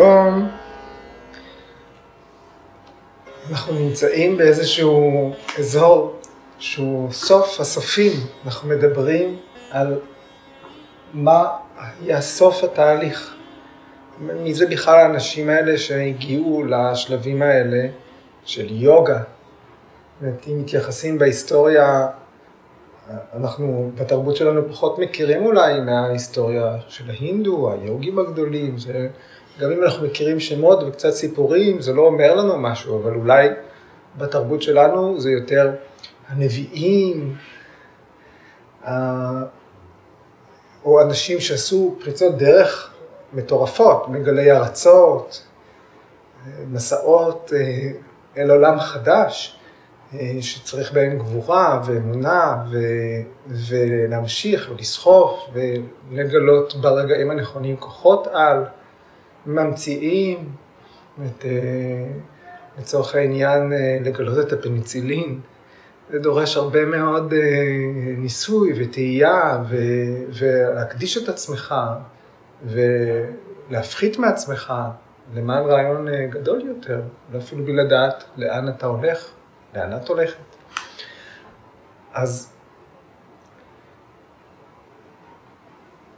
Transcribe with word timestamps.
שלום. 0.00 0.48
אנחנו 3.50 3.72
נמצאים 3.72 4.36
באיזשהו 4.36 5.32
אזור 5.58 6.16
שהוא 6.58 7.12
סוף 7.12 7.60
הסופים. 7.60 8.12
אנחנו 8.44 8.68
מדברים 8.68 9.36
על 9.70 9.98
מה 11.14 11.48
היה 12.00 12.20
סוף 12.20 12.64
התהליך. 12.64 13.34
מי 14.18 14.54
זה 14.54 14.66
בכלל 14.66 14.94
האנשים 14.94 15.48
האלה 15.48 15.78
שהגיעו 15.78 16.64
לשלבים 16.64 17.42
האלה 17.42 17.88
של 18.44 18.66
יוגה? 18.70 19.22
זאת 20.20 20.48
אם 20.48 20.60
מתייחסים 20.60 21.18
בהיסטוריה, 21.18 22.06
אנחנו 23.34 23.90
בתרבות 23.94 24.36
שלנו 24.36 24.68
פחות 24.70 24.98
מכירים 24.98 25.46
אולי 25.46 25.80
מההיסטוריה 25.80 26.76
של 26.88 27.10
ההינדו, 27.10 27.72
היוגים 27.72 28.18
הגדולים, 28.18 28.78
זה, 28.78 29.08
גם 29.60 29.72
אם 29.72 29.82
אנחנו 29.82 30.06
מכירים 30.06 30.40
שמות 30.40 30.82
וקצת 30.86 31.10
סיפורים, 31.10 31.80
זה 31.80 31.92
לא 31.92 32.02
אומר 32.02 32.34
לנו 32.34 32.58
משהו, 32.58 33.02
אבל 33.02 33.14
אולי 33.14 33.48
בתרבות 34.18 34.62
שלנו 34.62 35.20
זה 35.20 35.30
יותר 35.30 35.70
הנביאים, 36.28 37.36
או 40.84 41.02
אנשים 41.02 41.40
שעשו 41.40 41.96
פריצות 42.04 42.38
דרך 42.38 42.90
מטורפות, 43.32 44.08
מגלי 44.08 44.52
ארצות, 44.52 45.46
מסעות 46.66 47.52
אה, 47.56 47.90
אל 48.36 48.50
עולם 48.50 48.80
חדש, 48.80 49.56
אה, 50.14 50.32
שצריך 50.40 50.92
בהם 50.92 51.18
גבורה 51.18 51.80
ואמונה 51.84 52.64
ו... 52.70 52.78
ולהמשיך 53.46 54.70
ולסחוף 54.74 55.50
ולגלות 55.52 56.74
ברגעים 56.74 57.30
הנכונים 57.30 57.76
כוחות 57.76 58.26
על, 58.26 58.64
ממציאים, 59.46 60.48
את, 61.26 61.44
אה, 61.44 61.50
לצורך 62.78 63.14
העניין 63.14 63.72
לגלות 64.04 64.46
את 64.46 64.52
הפניצילין. 64.52 65.40
זה 66.10 66.18
דורש 66.18 66.56
הרבה 66.56 66.84
מאוד 66.84 67.34
ניסוי 68.16 68.72
וטעייה 68.76 69.62
ו... 69.68 69.76
ולהקדיש 70.32 71.18
את 71.18 71.28
עצמך 71.28 71.74
ולהפחית 72.64 74.18
מעצמך 74.18 74.72
למען 75.34 75.64
רעיון 75.64 76.08
אה, 76.08 76.26
גדול 76.26 76.60
יותר, 76.66 77.00
ואפילו 77.30 77.64
בלי 77.64 77.76
לדעת 77.76 78.24
לאן 78.36 78.68
אתה 78.68 78.86
הולך, 78.86 79.30
לאן 79.74 79.96
את 79.96 80.08
הולכת. 80.08 80.36
אז 82.14 82.52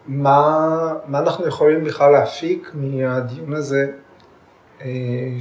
מה, 0.06 0.92
מה 1.06 1.18
אנחנו 1.18 1.46
יכולים 1.46 1.84
בכלל 1.84 2.12
להפיק 2.12 2.70
מהדיון 2.74 3.54
הזה 3.54 3.86
אה, 4.80 4.88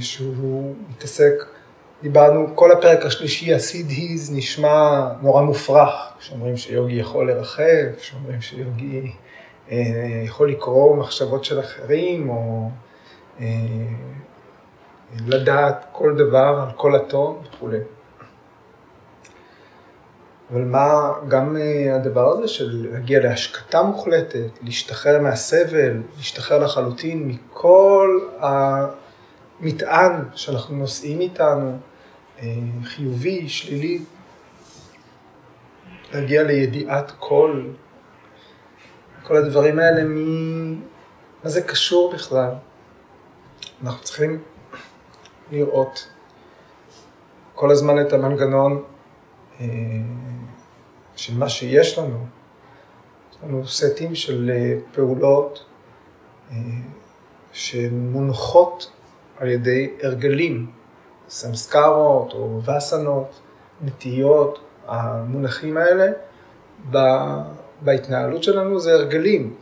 שהוא 0.00 0.74
מתעסק, 0.90 1.32
דיברנו, 2.02 2.46
כל 2.54 2.72
הפרק 2.72 3.06
השלישי, 3.06 3.54
ה-seed 3.54 3.90
his, 3.90 4.32
נשמע 4.32 5.08
נורא 5.22 5.42
מופרך, 5.42 5.94
שאומרים 6.20 6.56
שיוגי 6.56 6.94
יכול 6.94 7.30
לרחב, 7.30 7.98
שאומרים 7.98 8.40
שיוגי 8.40 9.12
אה, 9.70 9.78
יכול 10.24 10.50
לקרוא 10.50 10.96
מחשבות 10.96 11.44
של 11.44 11.60
אחרים, 11.60 12.30
או 12.30 12.68
אה, 13.40 13.46
לדעת 15.26 15.84
כל 15.92 16.14
דבר 16.16 16.64
על 16.66 16.76
כל 16.76 16.94
הטון 16.96 17.42
וכולי. 17.48 17.78
אבל 20.52 20.64
מה 20.64 21.12
גם 21.28 21.56
אה, 21.56 21.94
הדבר 21.94 22.28
הזה 22.28 22.48
של 22.48 22.88
להגיע 22.92 23.20
להשקטה 23.20 23.82
מוחלטת, 23.82 24.48
להשתחרר 24.62 25.20
מהסבל, 25.20 26.02
להשתחרר 26.16 26.58
לחלוטין 26.58 27.28
מכל 27.28 28.20
המטען 29.60 30.24
שאנחנו 30.34 30.76
נושאים 30.76 31.20
איתנו, 31.20 31.78
חיובי, 32.84 33.48
שלילי, 33.48 33.98
להגיע 36.12 36.42
לידיעת 36.42 37.12
כל 37.18 37.62
כל 39.22 39.36
הדברים 39.36 39.78
האלה, 39.78 40.04
מי... 40.04 40.74
מה 41.44 41.50
זה 41.50 41.62
קשור 41.62 42.12
בכלל? 42.12 42.50
אנחנו 43.82 44.02
צריכים 44.02 44.42
לראות 45.52 46.08
כל 47.54 47.70
הזמן 47.70 48.00
את 48.00 48.12
המנגנון 48.12 48.72
אה, 48.72 48.91
של 51.16 51.38
מה 51.38 51.48
שיש 51.48 51.98
לנו. 51.98 52.26
יש 53.30 53.38
לנו 53.42 53.66
סטים 53.66 54.14
של 54.14 54.50
אה, 54.54 54.78
פעולות 54.92 55.64
אה, 56.50 56.56
שמונחות 57.52 58.90
על 59.38 59.48
ידי 59.48 59.90
הרגלים, 60.02 60.70
סמסקרות 61.28 62.32
או 62.32 62.60
וסנות, 62.62 63.40
נטיות, 63.82 64.58
המונחים 64.86 65.76
האלה, 65.76 66.06
בהתנהלות 67.82 68.42
שלנו 68.42 68.80
זה 68.80 68.92
הרגלים. 68.92 69.54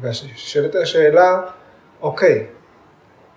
ושאלת 0.00 0.74
השאלה, 0.74 1.40
אוקיי, 2.00 2.46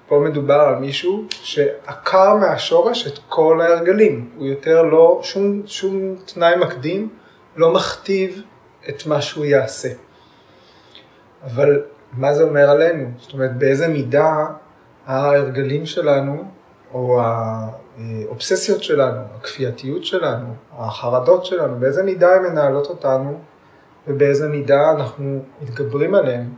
פה 0.09 0.19
מדובר 0.19 0.59
על 0.59 0.75
מישהו 0.75 1.25
שעקר 1.29 2.35
מהשורש 2.35 3.07
את 3.07 3.19
כל 3.29 3.61
ההרגלים. 3.61 4.29
הוא 4.37 4.45
יותר 4.47 4.81
לא, 4.81 5.19
שום, 5.23 5.61
שום 5.65 6.15
תנאי 6.25 6.55
מקדים 6.55 7.09
לא 7.55 7.73
מכתיב 7.73 8.41
את 8.89 9.05
מה 9.05 9.21
שהוא 9.21 9.45
יעשה. 9.45 9.89
אבל 11.45 11.81
מה 12.13 12.33
זה 12.33 12.43
אומר 12.43 12.69
עלינו? 12.69 13.09
זאת 13.17 13.33
אומרת, 13.33 13.57
באיזה 13.57 13.87
מידה 13.87 14.45
ההרגלים 15.05 15.85
שלנו, 15.85 16.43
או 16.93 17.21
האובססיות 17.21 18.83
שלנו, 18.83 19.21
הכפייתיות 19.35 20.05
שלנו, 20.05 20.53
החרדות 20.77 21.45
שלנו, 21.45 21.79
באיזה 21.79 22.03
מידה 22.03 22.35
הן 22.35 22.43
מנהלות 22.43 22.87
אותנו 22.87 23.39
ובאיזה 24.07 24.47
מידה 24.47 24.91
אנחנו 24.91 25.43
מתגברים 25.61 26.15
עליהם, 26.15 26.49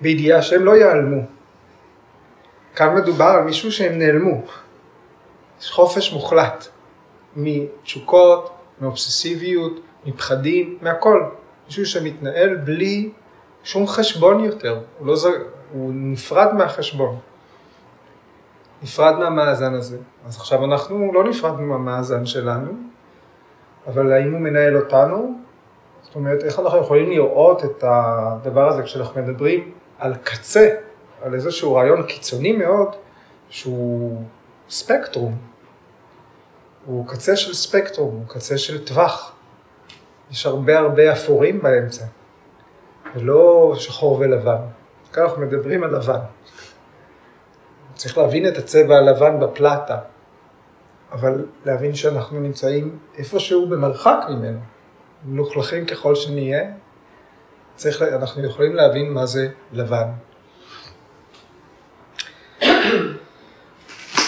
בידיעה 0.00 0.42
שהם 0.42 0.64
לא 0.64 0.76
ייעלמו. 0.76 1.37
כאן 2.78 2.94
מדובר 2.94 3.24
על 3.24 3.44
מישהו 3.44 3.72
שהם 3.72 3.98
נעלמו. 3.98 4.42
יש 5.60 5.70
חופש 5.70 6.12
מוחלט 6.12 6.68
מתשוקות, 7.36 8.50
מאובססיביות, 8.80 9.80
מפחדים, 10.06 10.78
מהכל. 10.82 11.24
מישהו 11.66 11.86
שמתנהל 11.86 12.56
בלי 12.56 13.10
שום 13.64 13.86
חשבון 13.86 14.44
יותר, 14.44 14.80
הוא, 14.98 15.06
לא 15.06 15.16
זר... 15.16 15.30
הוא 15.72 15.92
נפרד 15.94 16.54
מהחשבון. 16.54 17.18
נפרד 18.82 19.18
מהמאזן 19.18 19.74
הזה. 19.74 19.98
אז 20.26 20.36
עכשיו 20.36 20.64
אנחנו 20.64 21.12
לא 21.12 21.24
נפרדנו 21.24 21.66
מהמאזן 21.66 22.26
שלנו, 22.26 22.72
אבל 23.86 24.12
האם 24.12 24.32
הוא 24.32 24.40
מנהל 24.40 24.76
אותנו? 24.76 25.38
זאת 26.02 26.14
אומרת, 26.14 26.44
איך 26.44 26.58
אנחנו 26.58 26.78
יכולים 26.78 27.10
לראות 27.10 27.64
את 27.64 27.84
הדבר 27.86 28.68
הזה 28.68 28.82
כשאנחנו 28.82 29.22
מדברים 29.22 29.72
על 29.98 30.14
קצה, 30.14 30.68
על 31.22 31.34
איזשהו 31.34 31.74
רעיון 31.74 32.02
קיצוני 32.02 32.52
מאוד, 32.52 32.88
שהוא 33.48 34.22
ספקטרום. 34.70 35.36
הוא 36.86 37.08
קצה 37.08 37.36
של 37.36 37.54
ספקטרום, 37.54 38.14
הוא 38.14 38.28
קצה 38.28 38.58
של 38.58 38.84
טווח. 38.84 39.32
יש 40.30 40.46
הרבה 40.46 40.78
הרבה 40.78 41.12
אפורים 41.12 41.62
באמצע, 41.62 42.04
ולא 43.14 43.72
שחור 43.76 44.18
ולבן. 44.20 44.60
כאן 45.12 45.22
אנחנו 45.22 45.42
מדברים 45.42 45.84
על 45.84 45.96
לבן. 45.96 46.20
צריך 47.94 48.18
להבין 48.18 48.48
את 48.48 48.56
הצבע 48.56 48.96
הלבן 48.96 49.40
בפלטה, 49.40 49.98
אבל 51.12 51.46
להבין 51.64 51.94
שאנחנו 51.94 52.40
נמצאים 52.40 52.98
איפשהו 53.18 53.68
במרחק 53.68 54.18
ממנו. 54.28 54.58
מלוכלכים 55.24 55.86
ככל 55.86 56.14
שנהיה, 56.14 56.70
צריך, 57.74 58.02
אנחנו 58.02 58.44
יכולים 58.44 58.74
להבין 58.74 59.12
מה 59.12 59.26
זה 59.26 59.48
לבן. 59.72 60.08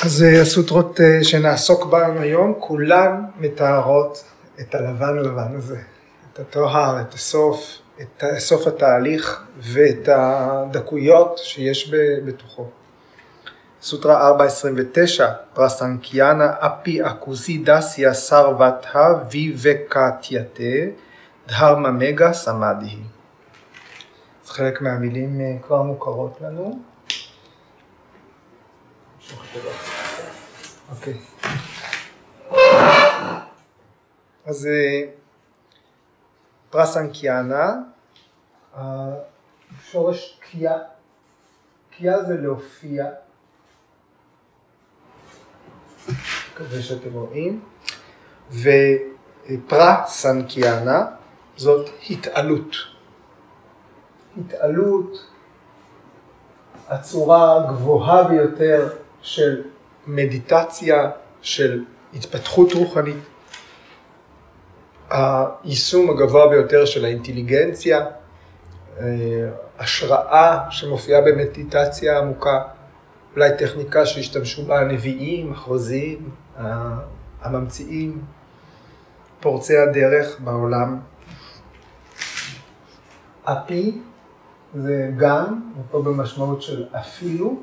אז 0.04 0.22
אה, 0.22 0.42
הסוטרות 0.42 1.00
אה, 1.00 1.24
שנעסוק 1.24 1.86
בהן 1.86 2.18
היום, 2.18 2.54
כולן 2.58 3.24
מתארות 3.38 4.24
את 4.60 4.74
הלבן 4.74 5.16
לבן 5.16 5.56
הזה, 5.56 5.80
את 6.32 6.38
הטוהר, 6.38 7.00
את 7.00 7.14
הסוף, 7.14 7.78
את 8.00 8.24
סוף 8.38 8.66
התהליך 8.66 9.44
ואת 9.58 10.08
הדקויות 10.12 11.38
שיש 11.38 11.94
בתוכו. 12.26 12.66
סוטרה 13.82 14.28
429, 14.28 15.32
פרסנקיאנה 15.54 16.52
אפי 16.58 17.02
אקוזי 17.02 17.58
דסיה 17.58 18.14
סרוואטה 18.14 19.08
ויבקתייתה 19.30 20.92
דהרמה 21.48 21.90
מגה 21.90 22.32
סמאדי. 22.32 22.96
אז 24.44 24.50
חלק 24.50 24.82
מהמילים 24.82 25.40
אה, 25.40 25.56
כבר 25.62 25.82
מוכרות 25.82 26.38
לנו. 26.40 26.89
אוקיי. 30.90 31.18
אז 34.46 34.66
אה, 34.66 35.10
פרס 36.70 36.96
אנקיאנה, 36.96 37.74
השורש 38.74 40.38
קיאה, 40.40 40.78
קיאה 41.90 42.24
זה 42.24 42.36
להופיע, 42.36 43.06
מקווה 46.52 46.82
שאתם 46.82 47.12
רואים, 47.12 47.64
ופרה 48.50 50.00
אה, 50.00 50.06
סנקיאנה 50.06 51.06
זאת 51.56 51.90
התעלות. 52.10 52.76
התעלות, 54.40 55.26
הצורה 56.88 57.56
הגבוהה 57.56 58.28
ביותר 58.28 58.88
של 59.22 59.62
מדיטציה, 60.06 61.10
של 61.42 61.84
התפתחות 62.14 62.72
רוחנית, 62.72 63.16
היישום 65.10 66.10
הגבוה 66.10 66.48
ביותר 66.48 66.84
של 66.84 67.04
האינטליגנציה, 67.04 68.06
אה, 69.00 69.04
השראה 69.78 70.70
שמופיעה 70.70 71.20
במדיטציה 71.20 72.18
עמוקה, 72.18 72.62
אולי 73.34 73.50
טכניקה 73.58 74.06
שהשתמשו 74.06 74.64
בה 74.64 74.80
הנביאים, 74.80 75.52
החוזים, 75.52 76.30
הממציאים, 77.42 78.22
פורצי 79.40 79.76
הדרך 79.76 80.40
בעולם. 80.40 81.00
אפי 83.44 83.98
זה 84.74 85.10
גם, 85.16 85.60
ופה 85.80 86.02
במשמעות 86.02 86.62
של 86.62 86.84
אפילו. 86.92 87.62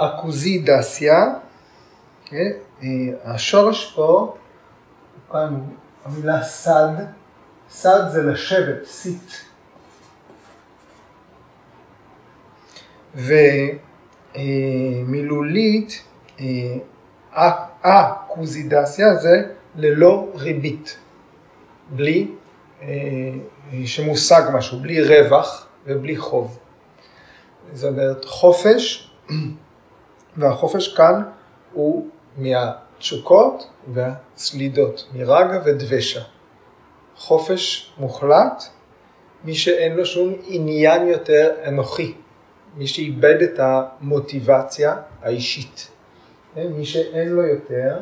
אקוזידסיה, 0.00 1.24
כן? 2.24 2.50
אה, 2.82 2.88
השורש 3.24 3.92
פה, 3.94 4.36
כאן 5.32 5.60
המילה 6.04 6.42
סד, 6.42 6.92
סד 7.70 8.08
זה 8.12 8.22
לשבת, 8.22 8.84
סיט. 8.84 9.32
ומילולית, 14.34 16.02
אקוזידסיה 17.82 19.14
זה 19.14 19.42
ללא 19.76 20.28
ריבית, 20.34 20.98
בלי 21.90 22.28
אה, 22.82 22.88
שמושג 23.84 24.42
משהו, 24.52 24.80
בלי 24.80 25.02
רווח 25.02 25.66
ובלי 25.86 26.16
חוב. 26.16 26.58
זאת 27.72 27.90
אומרת 27.92 28.24
חופש, 28.24 29.10
והחופש 30.36 30.94
כאן 30.94 31.22
הוא 31.72 32.08
מהתשוקות 32.36 33.70
והסלידות, 33.92 35.08
מרגע 35.14 35.60
ודבשה. 35.64 36.20
חופש 37.16 37.92
מוחלט, 37.98 38.64
מי 39.44 39.54
שאין 39.54 39.96
לו 39.96 40.06
שום 40.06 40.34
עניין 40.46 41.08
יותר 41.08 41.54
אנוכי, 41.68 42.14
מי 42.76 42.86
שאיבד 42.86 43.42
את 43.42 43.58
המוטיבציה 43.58 44.96
האישית. 45.22 45.88
כן, 46.54 46.66
מי 46.72 46.84
שאין 46.84 47.28
לו 47.28 47.42
יותר 47.42 47.98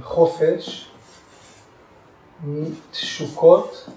חופש 0.00 0.90
מתשוקות 2.44 3.88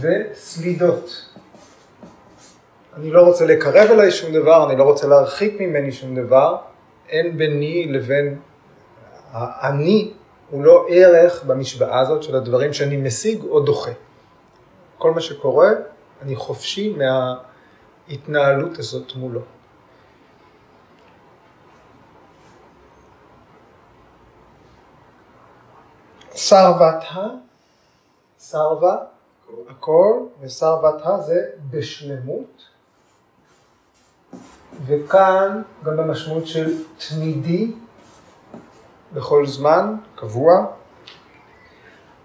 וסלידות. 0.00 1.31
אני 2.96 3.10
לא 3.10 3.22
רוצה 3.22 3.46
לקרב 3.46 3.90
אליי 3.90 4.10
שום 4.10 4.32
דבר, 4.32 4.70
אני 4.70 4.78
לא 4.78 4.84
רוצה 4.84 5.06
להרחיק 5.06 5.60
ממני 5.60 5.92
שום 5.92 6.14
דבר, 6.14 6.56
אין 7.08 7.38
ביני 7.38 7.86
לבין 7.92 8.40
האני, 9.30 10.12
הוא 10.50 10.64
לא 10.64 10.86
ערך 10.88 11.44
במשוואה 11.44 12.00
הזאת 12.00 12.22
של 12.22 12.36
הדברים 12.36 12.72
שאני 12.72 12.96
משיג 12.96 13.44
או 13.44 13.60
דוחה. 13.60 13.90
כל 14.98 15.10
מה 15.10 15.20
שקורה, 15.20 15.70
אני 16.22 16.36
חופשי 16.36 16.96
מההתנהלות 18.08 18.78
הזאת 18.78 19.12
מולו. 19.16 19.40
סרבתה, 26.34 27.26
סרבה, 28.38 28.96
הכל, 29.68 30.14
וסרבתה 30.40 31.18
זה 31.18 31.44
בשלמות, 31.70 32.71
וכאן 34.86 35.62
גם 35.84 35.96
במשמעות 35.96 36.46
של 36.46 36.74
תמידי, 37.08 37.72
בכל 39.12 39.46
זמן, 39.46 39.94
קבוע, 40.14 40.66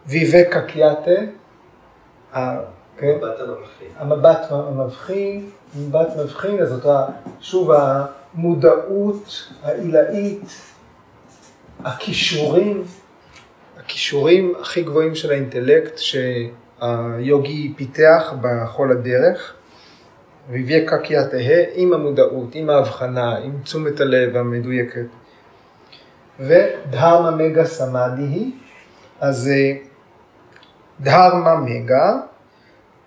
ויבקה 0.05 0.61
קיאטה, 0.61 1.11
כן? 2.97 3.17
המבט 3.97 4.39
המבחין, 4.49 5.49
מבט 5.75 6.07
מבחין, 6.19 6.59
אז 6.59 6.69
זאת 6.69 7.09
שוב 7.41 7.71
המודעות 7.71 9.49
העילאית, 9.63 10.51
הכישורים, 11.83 12.83
הכישורים 13.79 14.53
הכי 14.61 14.83
גבוהים 14.83 15.15
של 15.15 15.31
האינטלקט 15.31 15.97
שהיוגי 15.97 17.73
פיתח 17.77 18.33
בכל 18.41 18.91
הדרך, 18.91 19.53
ויביא 20.49 20.87
קקיה 20.87 21.27
תהא 21.27 21.63
עם 21.73 21.93
המודעות, 21.93 22.49
עם 22.55 22.69
ההבחנה, 22.69 23.37
עם 23.37 23.61
תשומת 23.63 23.99
הלב 23.99 24.35
המדויקת. 24.37 25.05
ודהרמה 26.39 27.31
מגה 27.31 27.65
סמאדי 27.65 28.21
היא, 28.21 28.51
אז 29.19 29.47
אה, 29.47 29.77
דהרמה 30.99 31.55
מגה, 31.55 32.13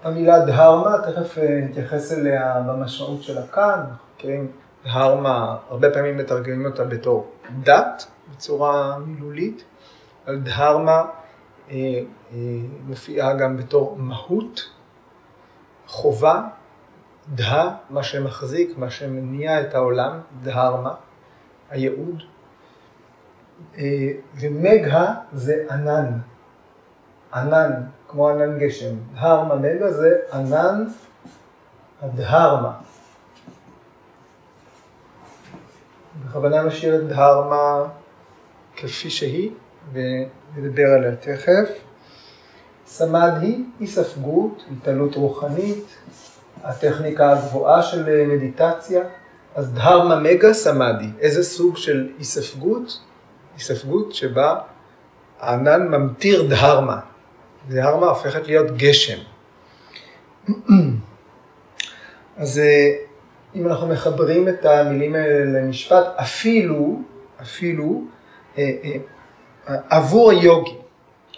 המילה 0.03 0.47
דהרמה, 0.47 0.97
תכף 1.07 1.39
אה, 1.39 1.61
נתייחס 1.63 2.13
אליה 2.13 2.63
במשמעות 2.67 3.23
שלה 3.23 3.47
כאן, 3.47 3.81
מכירים 4.15 4.51
דהרמה, 4.85 5.57
הרבה 5.69 5.91
פעמים 5.91 6.17
מתרגמים 6.17 6.67
אותה 6.67 6.85
בתור 6.85 7.31
דת, 7.63 8.07
בצורה 8.31 8.99
מילולית, 8.99 9.65
על 10.27 10.39
דהרמה 10.39 11.05
אה, 11.71 12.01
מופיעה 12.87 13.35
גם 13.35 13.57
בתור 13.57 13.97
מהות, 13.99 14.71
חובה, 15.87 16.43
דה, 17.35 17.71
מה 17.91 18.03
שמחזיק, 18.03 18.79
מה 18.79 18.91
שמניע 18.91 19.61
את 19.61 19.75
העולם, 19.75 20.21
דהרמה, 20.43 20.95
הייעוד, 21.71 22.23
אה, 23.79 24.11
ומגה 24.41 25.15
זה 25.33 25.65
ענן, 25.71 26.19
ענן, 27.35 27.71
כמו 28.09 28.29
ענן 28.29 28.59
גשם, 28.59 28.95
דהרמה 29.15 29.55
מגה 29.55 29.93
זה 29.93 30.19
ענן 30.33 30.85
הדהרמה. 32.03 32.73
בכוונה 36.25 36.63
משאיר 36.63 36.97
את 36.97 37.09
דהרמה 37.09 37.85
כפי 38.77 39.11
שהיא, 39.11 39.51
ונדבר 39.93 40.87
עליה 40.97 41.17
תכף. 41.17 41.69
סמדהי 42.87 43.65
היא 43.81 43.89
ספגות, 43.89 44.65
התעלות 44.73 45.15
רוחנית, 45.15 45.87
הטכניקה 46.65 47.33
הגבוהה 47.33 47.83
של 47.83 48.27
מדיטציה. 48.27 49.03
אז 49.55 49.73
דהרמה 49.73 50.17
מגה 50.17 50.53
סמאדי, 50.53 51.09
איזה 51.21 51.45
סוג 51.45 51.77
של 51.77 52.09
היספגות? 52.19 53.01
היספגות 53.55 54.15
שבה 54.15 54.59
הענן 55.41 55.89
ממטיר 55.89 56.47
דהרמה. 56.49 57.01
דהרמה 57.69 58.07
הופכת 58.07 58.47
להיות 58.47 58.77
גשם. 58.77 59.19
אז 62.37 62.59
אה, 62.59 62.97
אם 63.55 63.69
אנחנו 63.69 63.87
מחברים 63.87 64.49
את 64.49 64.65
המילים 64.65 65.15
האלה 65.15 65.61
למשפט, 65.61 66.05
אפילו, 66.17 67.03
אפילו, 67.43 68.05
אה, 68.59 68.71
אה, 68.85 69.77
עבור 69.89 70.31
היוגי, 70.31 70.77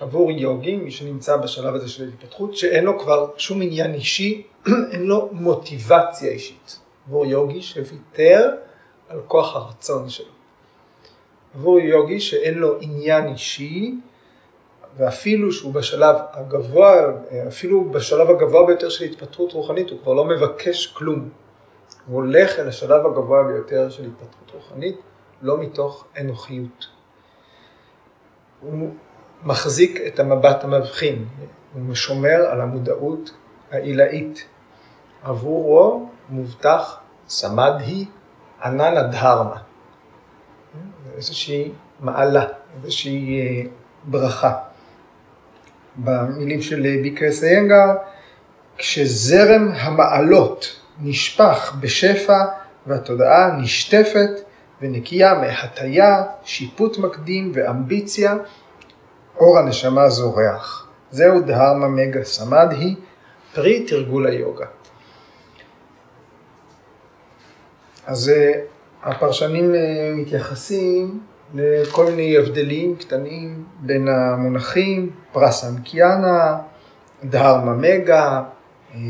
עבור 0.02 0.30
יוגי, 0.30 0.76
מי 0.76 0.90
שנמצא 0.90 1.36
בשלב 1.36 1.74
הזה 1.74 1.88
של 1.88 2.08
התפתחות, 2.08 2.56
שאין 2.56 2.84
לו 2.84 2.98
כבר 2.98 3.30
שום 3.36 3.62
עניין 3.62 3.94
אישי, 3.94 4.46
אין 4.92 5.02
לו 5.02 5.28
מוטיבציה 5.32 6.30
אישית. 6.30 6.78
עבור 7.06 7.26
יוגי 7.26 7.62
שוויתר 7.62 8.50
על 9.08 9.20
כוח 9.26 9.56
הרצון 9.56 10.08
שלו. 10.08 10.26
עבור 11.54 11.80
יוגי 11.80 12.20
שאין 12.20 12.58
לו 12.58 12.76
עניין 12.80 13.28
אישי, 13.28 13.94
ואפילו 14.96 15.52
שהוא 15.52 15.74
בשלב 15.74 16.16
הגבוה, 16.32 16.94
אפילו 17.48 17.90
בשלב 17.90 18.30
הגבוה 18.30 18.66
ביותר 18.66 18.88
של 18.88 19.04
התפתחות 19.04 19.52
רוחנית, 19.52 19.90
הוא 19.90 19.98
כבר 20.02 20.12
לא 20.12 20.24
מבקש 20.24 20.86
כלום. 20.86 21.28
הוא 22.06 22.16
הולך 22.16 22.58
אל 22.58 22.68
השלב 22.68 23.06
הגבוה 23.06 23.42
ביותר 23.44 23.90
של 23.90 24.04
התפתחות 24.04 24.50
רוחנית, 24.54 24.96
לא 25.42 25.58
מתוך 25.58 26.06
אנוכיות. 26.20 26.86
הוא 28.60 28.90
מחזיק 29.44 30.00
את 30.06 30.20
המבט 30.20 30.64
המבחין, 30.64 31.24
הוא 31.74 31.94
שומר 31.94 32.46
על 32.50 32.60
המודעות 32.60 33.30
העילאית. 33.70 34.44
עבורו 35.24 36.08
מובטח 36.28 36.98
סמדהי 37.28 38.06
ענן 38.64 38.96
הדהרמה. 38.96 39.56
איזושהי 41.16 41.72
מעלה, 42.00 42.44
איזושהי 42.82 43.40
אה, 43.40 43.70
ברכה. 44.04 44.58
במילים 45.96 46.62
של 46.62 46.96
ביקרס 47.02 47.44
איינגר, 47.44 47.86
כשזרם 48.78 49.72
המעלות 49.74 50.80
נשפך 51.00 51.76
בשפע 51.80 52.44
והתודעה 52.86 53.56
נשטפת 53.56 54.30
ונקייה 54.80 55.34
מהטיה, 55.34 56.22
שיפוט 56.44 56.98
מקדים 56.98 57.52
ואמביציה, 57.54 58.36
אור 59.42 59.58
הנשמה 59.58 60.08
זורח. 60.08 60.88
זהו 61.10 61.40
דהרמה 61.40 61.88
מגה 61.88 62.24
סמדהי, 62.24 62.94
פרי 63.54 63.86
תרגול 63.86 64.26
היוגה. 64.26 64.66
אז 68.06 68.28
אה, 68.28 68.60
הפרשנים 69.02 69.74
אה, 69.74 70.12
מתייחסים 70.16 71.20
לכל 71.54 72.04
מיני 72.04 72.38
הבדלים 72.38 72.96
קטנים 72.96 73.64
בין 73.80 74.08
המונחים, 74.08 75.10
פרסנקיאנה, 75.32 76.58
דהרמה 77.24 77.74
מגה, 77.74 78.42
אה, 78.94 79.00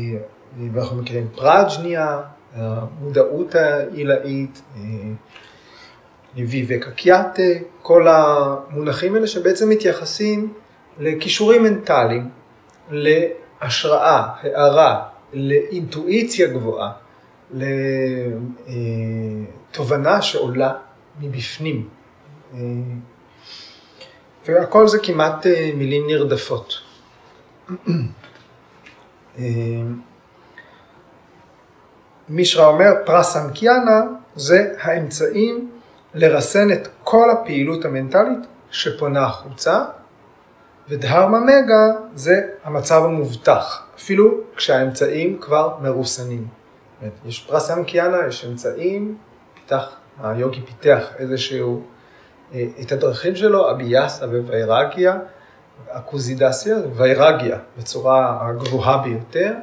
ואנחנו 0.73 0.97
מכירים 0.97 1.27
פראג'ניה, 1.35 2.21
המודעות 2.55 3.55
העילאית, 3.55 4.61
ויבקה 6.37 6.91
קיאטה, 6.91 7.41
כל 7.81 8.07
המונחים 8.07 9.15
האלה 9.15 9.27
שבעצם 9.27 9.69
מתייחסים 9.69 10.53
לכישורים 10.99 11.63
מנטליים, 11.63 12.29
להשראה, 12.91 14.27
הערה, 14.41 15.03
לאינטואיציה 15.33 16.47
גבוהה, 16.47 16.91
לתובנה 19.71 20.21
שעולה 20.21 20.73
מבפנים. 21.21 21.89
והכל 24.45 24.87
זה 24.87 24.97
כמעט 25.03 25.47
אה, 25.47 25.71
מילים 25.75 26.07
נרדפות. 26.07 26.73
מישרא 32.29 32.65
אומר 32.65 32.91
פרסנקיאנה 33.05 34.01
זה 34.35 34.73
האמצעים 34.81 35.69
לרסן 36.13 36.71
את 36.71 36.87
כל 37.03 37.29
הפעילות 37.31 37.85
המנטלית 37.85 38.39
שפונה 38.71 39.23
החוצה, 39.23 39.83
ודהרמה 40.89 41.39
מגה 41.39 41.99
זה 42.15 42.41
המצב 42.63 43.01
המובטח, 43.05 43.83
אפילו 43.95 44.37
כשהאמצעים 44.55 45.37
כבר 45.41 45.77
מרוסנים. 45.81 46.47
יש 47.25 47.45
פרסנקיאנה, 47.47 48.17
יש 48.27 48.45
אמצעים, 48.45 49.17
פיתח, 49.53 49.89
היוגי 50.23 50.61
פיתח 50.61 51.07
איזשהו, 51.19 51.83
אה, 52.53 52.65
את 52.81 52.91
הדרכים 52.91 53.35
שלו, 53.35 53.71
אביאסה 53.71 54.25
וויירגיה, 54.25 55.17
אקוזידסיה, 55.89 56.75
ויירגיה 56.95 57.57
בצורה 57.77 58.37
הגבוהה 58.41 58.97
ביותר, 58.97 59.53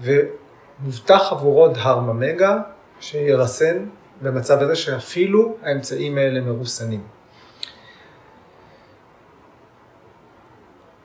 ומובטח 0.00 1.32
עבורו 1.32 1.68
דהרמה 1.68 2.12
מגה, 2.12 2.58
שירסן 3.00 3.84
במצב 4.20 4.58
הזה 4.62 4.76
שאפילו 4.76 5.56
האמצעים 5.62 6.18
האלה 6.18 6.40
מרוסנים. 6.40 7.02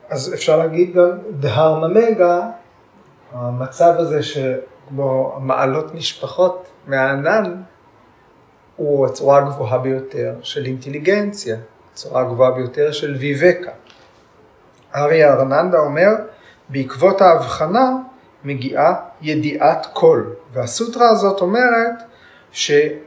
אז 0.08 0.34
אפשר 0.34 0.56
להגיד 0.56 0.94
גם 0.94 1.10
דהרמה 1.30 1.88
מגה, 1.88 2.50
המצב 3.32 3.94
הזה 3.98 4.22
שבו 4.22 5.32
המעלות 5.36 5.94
נשפחות 5.94 6.68
מהענן, 6.86 7.62
הוא 8.76 9.06
הצורה 9.06 9.38
הגבוהה 9.38 9.78
ביותר 9.78 10.34
של 10.42 10.66
אינטליגנציה, 10.66 11.56
הצורה 11.92 12.22
הגבוהה 12.22 12.50
ביותר 12.50 12.92
של 12.92 13.14
ויבקה. 13.14 13.70
אריה 14.94 15.32
ארננדה 15.32 15.78
אומר, 15.78 16.10
בעקבות 16.68 17.20
ההבחנה 17.20 17.90
מגיעה 18.44 18.94
ידיעת 19.22 19.86
כל, 19.92 20.24
והסוטרה 20.52 21.10
הזאת 21.10 21.40
אומרת 21.40 22.02
שליוגי, 22.50 23.05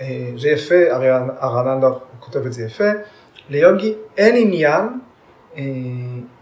אה, 0.00 0.30
זה 0.36 0.48
יפה, 0.48 0.90
הרי 0.90 1.10
ארננדה 1.42 1.88
כותב 2.20 2.46
את 2.46 2.52
זה 2.52 2.64
יפה, 2.64 2.90
ליוגי 3.48 3.94
אין 4.16 4.36
עניין 4.36 5.00
אה, 5.56 5.62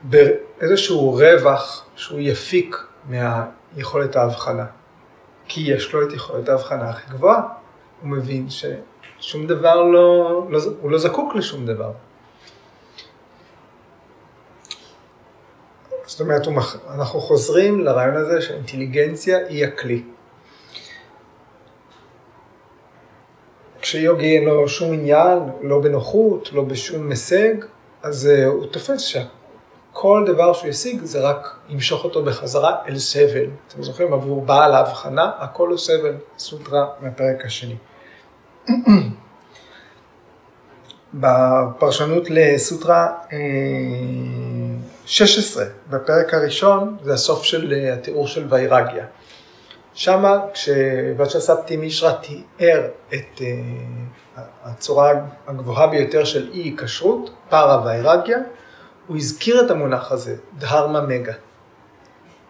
באיזשהו 0.02 1.10
רווח 1.10 1.86
שהוא 1.96 2.20
יפיק 2.20 2.76
מהיכולת 3.08 4.16
ההבחנה. 4.16 4.66
כי 5.48 5.60
יש 5.60 5.92
לו 5.92 6.08
את 6.08 6.12
יכולת 6.12 6.48
ההבחנה 6.48 6.90
הכי 6.90 7.10
גבוהה. 7.10 7.42
הוא 8.00 8.10
מבין 8.10 8.46
ששום 8.50 9.46
דבר 9.46 9.82
לא, 9.82 10.46
לא, 10.50 10.60
הוא 10.80 10.90
לא 10.90 10.98
זקוק 10.98 11.34
לשום 11.34 11.66
דבר. 11.66 11.92
זאת 16.06 16.20
אומרת, 16.20 16.42
אנחנו 16.94 17.20
חוזרים 17.20 17.80
לרעיון 17.80 18.16
הזה 18.16 18.42
שאינטליגנציה 18.42 19.38
היא 19.48 19.64
הכלי. 19.64 20.02
כשיוגי 23.82 24.36
אין 24.36 24.44
לו 24.44 24.68
שום 24.68 24.92
עניין, 24.92 25.38
לא 25.62 25.80
בנוחות, 25.80 26.52
לא 26.52 26.62
בשום 26.62 27.10
הישג, 27.10 27.54
אז 28.02 28.28
uh, 28.32 28.46
הוא 28.46 28.66
תופס 28.66 29.00
שכל 29.00 30.24
דבר 30.26 30.52
שהוא 30.52 30.70
ישיג 30.70 31.04
זה 31.04 31.20
רק 31.20 31.56
ימשוך 31.68 32.04
אותו 32.04 32.24
בחזרה 32.24 32.76
אל 32.88 32.98
סבל. 32.98 33.46
אתם 33.68 33.82
זוכרים, 33.82 34.12
עבור 34.12 34.44
בעל 34.44 34.74
ההבחנה, 34.74 35.30
הכל 35.38 35.68
הוא 35.68 35.78
סבל, 35.78 36.14
סוטרה 36.38 36.86
מהפרק 37.00 37.44
השני. 37.44 37.76
בפרשנות 41.14 42.30
לסוטרה 42.30 43.08
16, 45.06 45.62
אה, 45.62 45.68
בפרק 45.90 46.34
הראשון, 46.34 46.96
זה 47.02 47.12
הסוף 47.12 47.42
של 47.42 47.72
אה, 47.72 47.94
התיאור 47.94 48.26
של 48.26 48.46
ויירגיה. 48.48 49.06
שמה 49.94 50.38
כשוואצ'ספטי 50.52 51.76
מישרא 51.76 52.12
תיאר 52.12 52.88
את 53.14 53.38
uh, 53.38 54.40
הצורה 54.64 55.12
הגבוהה 55.46 55.86
ביותר 55.86 56.24
של 56.24 56.50
אי 56.52 56.58
היקשרות, 56.58 57.30
פארה 57.48 57.86
ויירגיה, 57.86 58.38
הוא 59.06 59.16
הזכיר 59.16 59.66
את 59.66 59.70
המונח 59.70 60.12
הזה, 60.12 60.36
דהרמה 60.58 61.00
מגה. 61.00 61.32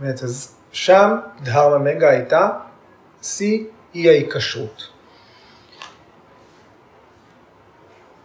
באמת, 0.01 0.23
אז 0.23 0.55
שם 0.73 1.17
דהרמה 1.43 1.79
מגה 1.79 2.11
הייתה 2.11 2.49
שיא 3.23 3.65
אי 3.95 4.09
ההיקשרות. 4.09 4.89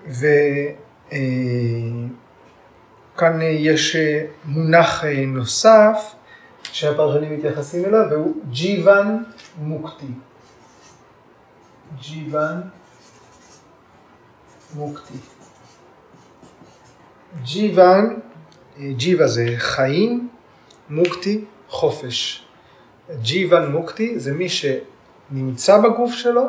וכאן 0.07 0.21
אה, 3.41 3.45
יש 3.45 3.95
אה, 3.95 4.25
מונח 4.45 5.03
נוסף 5.27 6.15
שהפרשנים 6.75 7.37
מתייחסים 7.37 7.85
אליו, 7.85 8.05
והוא 8.11 8.35
ג'יוון 8.49 9.23
מוקטי. 9.57 10.07
ג'יוון 12.01 12.61
מוקטי. 14.75 15.13
ג'יוון, 17.43 18.19
ג'יווה 18.79 19.27
זה 19.27 19.45
חיים, 19.57 20.29
מוקטי, 20.89 21.45
חופש. 21.69 22.45
ג'יוון 23.21 23.71
מוקטי 23.71 24.19
זה 24.19 24.33
מי 24.33 24.47
שנמצא 24.49 25.81
בגוף 25.81 26.13
שלו, 26.13 26.43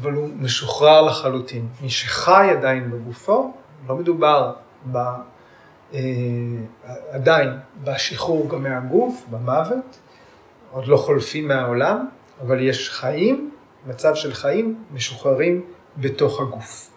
אבל 0.00 0.12
הוא 0.12 0.28
משוחרר 0.36 1.02
לחלוטין. 1.02 1.68
מי 1.80 1.90
שחי 1.90 2.48
עדיין 2.58 2.90
בגופו, 2.90 3.52
לא 3.88 3.96
מדובר 3.96 4.52
ב... 4.92 4.98
אה, 5.94 6.00
עדיין 7.10 7.48
בשחרור 7.84 8.48
גם 8.48 8.62
מהגוף, 8.62 9.24
במוות, 9.30 9.98
עוד 10.70 10.86
לא 10.86 10.96
חולפים 10.96 11.48
מהעולם, 11.48 12.08
אבל 12.40 12.68
יש 12.68 12.90
חיים, 12.90 13.50
מצב 13.86 14.14
של 14.14 14.34
חיים 14.34 14.84
משוחררים 14.92 15.62
בתוך 15.96 16.40
הגוף. 16.40 16.90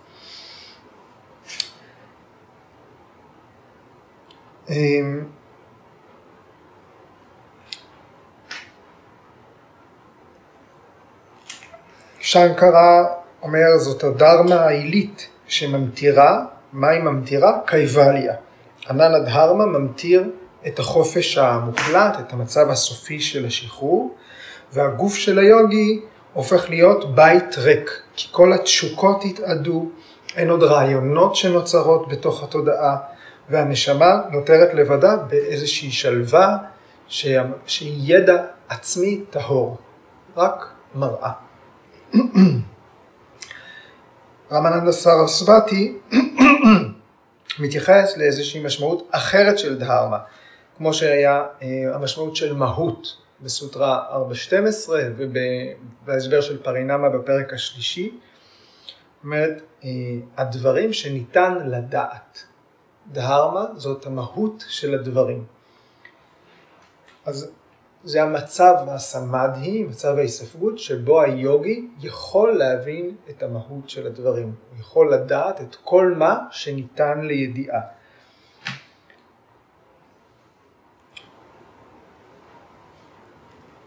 אמ, 4.70 5.24
שנקרה 12.20 13.06
אומר 13.42 13.78
זאת 13.78 14.04
הדרמה 14.04 14.56
העילית 14.56 15.28
שממטירה, 15.48 16.46
מה 16.74 16.90
היא 16.90 17.02
ממטירה? 17.02 17.60
קייבליה. 17.66 18.36
ענן 18.90 19.14
הדהרמה 19.14 19.66
ממטיר 19.66 20.30
את 20.68 20.80
החופש 20.80 21.38
המוחלט, 21.38 22.20
את 22.20 22.34
המצב 22.34 22.70
הסופי 22.70 23.20
של 23.20 23.46
השחרור, 23.46 24.16
והגוף 24.74 25.16
של 25.16 25.40
היוגי 25.40 26.02
הופך 26.34 26.70
להיות 26.70 27.16
בית 27.16 27.58
ריק, 27.58 28.02
כי 28.16 28.28
כל 28.32 28.54
התשוקות 28.54 29.24
התאדו, 29.26 29.90
אין 30.36 30.50
עוד 30.50 30.64
רעיונות 30.64 31.36
שנוצרות 31.36 32.08
בתוך 32.10 32.44
התודעה, 32.44 32.98
והנשמה 33.50 34.22
נותרת 34.32 34.74
לבדה 34.74 35.16
באיזושהי 35.16 35.92
שלווה 35.92 36.58
שהיא 37.08 38.16
ידע 38.16 38.44
עצמי 38.70 39.22
טהור, 39.30 39.78
רק 40.38 40.68
מראה. 40.96 41.32
רמננדה 44.52 44.92
סרסבתי 44.92 45.98
מתייחס 47.60 48.18
לאיזושהי 48.18 48.64
משמעות 48.64 49.10
אחרת 49.12 49.60
של 49.60 49.78
דהרמה, 49.80 50.18
כמו 50.78 50.94
שהיה 50.94 51.44
אה, 51.62 51.96
המשמעות 51.96 52.36
של 52.36 52.54
מהות 52.54 53.18
בסוטרה 53.42 54.22
4.12 54.88 54.90
ובהסבר 55.18 56.42
של 56.42 56.64
פרינמה 56.64 57.10
בפרק 57.10 57.54
השלישי. 57.54 58.12
זאת 58.12 59.24
אומרת, 59.24 59.62
אה, 59.84 59.90
הדברים 60.38 60.94
שניתן 60.94 61.58
לדעת. 61.70 62.44
דהרמה 63.12 63.66
זאת 63.76 64.06
המהות 64.06 64.66
של 64.68 64.94
הדברים. 64.94 65.46
אז 67.26 67.52
זה 68.04 68.24
המצב 68.24 68.74
הסמדהי, 68.88 69.84
מצב 69.84 70.18
ההיספגות, 70.18 70.80
שבו 70.80 71.22
היוגי 71.22 71.88
יכול 72.00 72.58
להבין 72.58 73.16
את 73.30 73.44
המהות 73.44 73.90
של 73.90 74.08
הדברים. 74.08 74.54
הוא 74.70 74.80
יכול 74.80 75.14
לדעת 75.14 75.62
את 75.62 75.76
כל 75.84 76.14
מה 76.18 76.40
שניתן 76.52 77.22
לידיעה. 77.22 77.82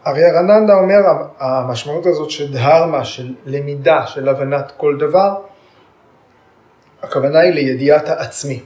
הרי 0.03 0.25
ארננדה 0.25 0.73
אומר, 0.73 0.97
המשמעות 1.39 2.05
הזאת 2.05 2.31
של 2.31 2.53
דהרמה, 2.53 3.05
של 3.05 3.35
למידה, 3.45 4.07
של 4.07 4.29
הבנת 4.29 4.71
כל 4.77 4.97
דבר, 4.99 5.41
הכוונה 7.01 7.39
היא 7.39 7.53
לידיעת 7.53 8.09
העצמי. 8.09 8.63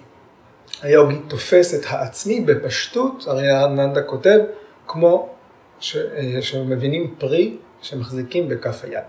היוגי 0.82 1.20
תופס 1.28 1.74
את 1.74 1.86
העצמי 1.90 2.42
בפשטות, 2.42 3.24
הרי 3.28 3.52
ארננדה 3.52 4.02
כותב, 4.02 4.40
כמו 4.88 5.30
ש, 5.82 5.98
שמבינים 6.42 7.16
פרי 7.18 7.58
שמחזיקים 7.82 8.50
בכף 8.50 8.84
היד. 8.84 9.04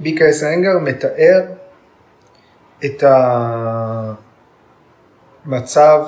ביקייס 0.00 0.42
האנגר 0.42 0.78
מתאר 0.78 1.42
את 2.84 3.04
המצב 5.46 6.04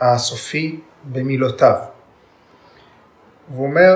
הסופי 0.00 0.80
במילותיו. 1.12 1.76
הוא 3.54 3.66
אומר, 3.66 3.94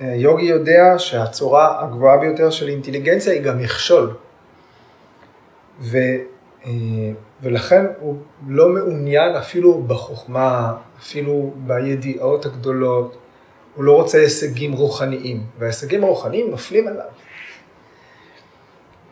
יוגי 0.00 0.44
יודע 0.44 0.98
שהצורה 0.98 1.84
הגבוהה 1.84 2.18
ביותר 2.18 2.50
של 2.50 2.68
אינטליגנציה 2.68 3.32
היא 3.32 3.42
גם 3.42 3.58
מכשול. 3.58 4.14
ו, 5.80 5.98
אה, 6.66 6.70
ולכן 7.44 7.84
הוא 7.98 8.16
לא 8.48 8.68
מעוניין 8.68 9.36
אפילו 9.36 9.82
בחוכמה, 9.82 10.74
אפילו 10.98 11.54
בידיעות 11.56 12.46
הגדולות, 12.46 13.16
הוא 13.74 13.84
לא 13.84 13.92
רוצה 13.96 14.18
הישגים 14.18 14.72
רוחניים, 14.72 15.46
וההישגים 15.58 16.04
הרוחניים 16.04 16.50
נופלים 16.50 16.88
עליו. 16.88 17.06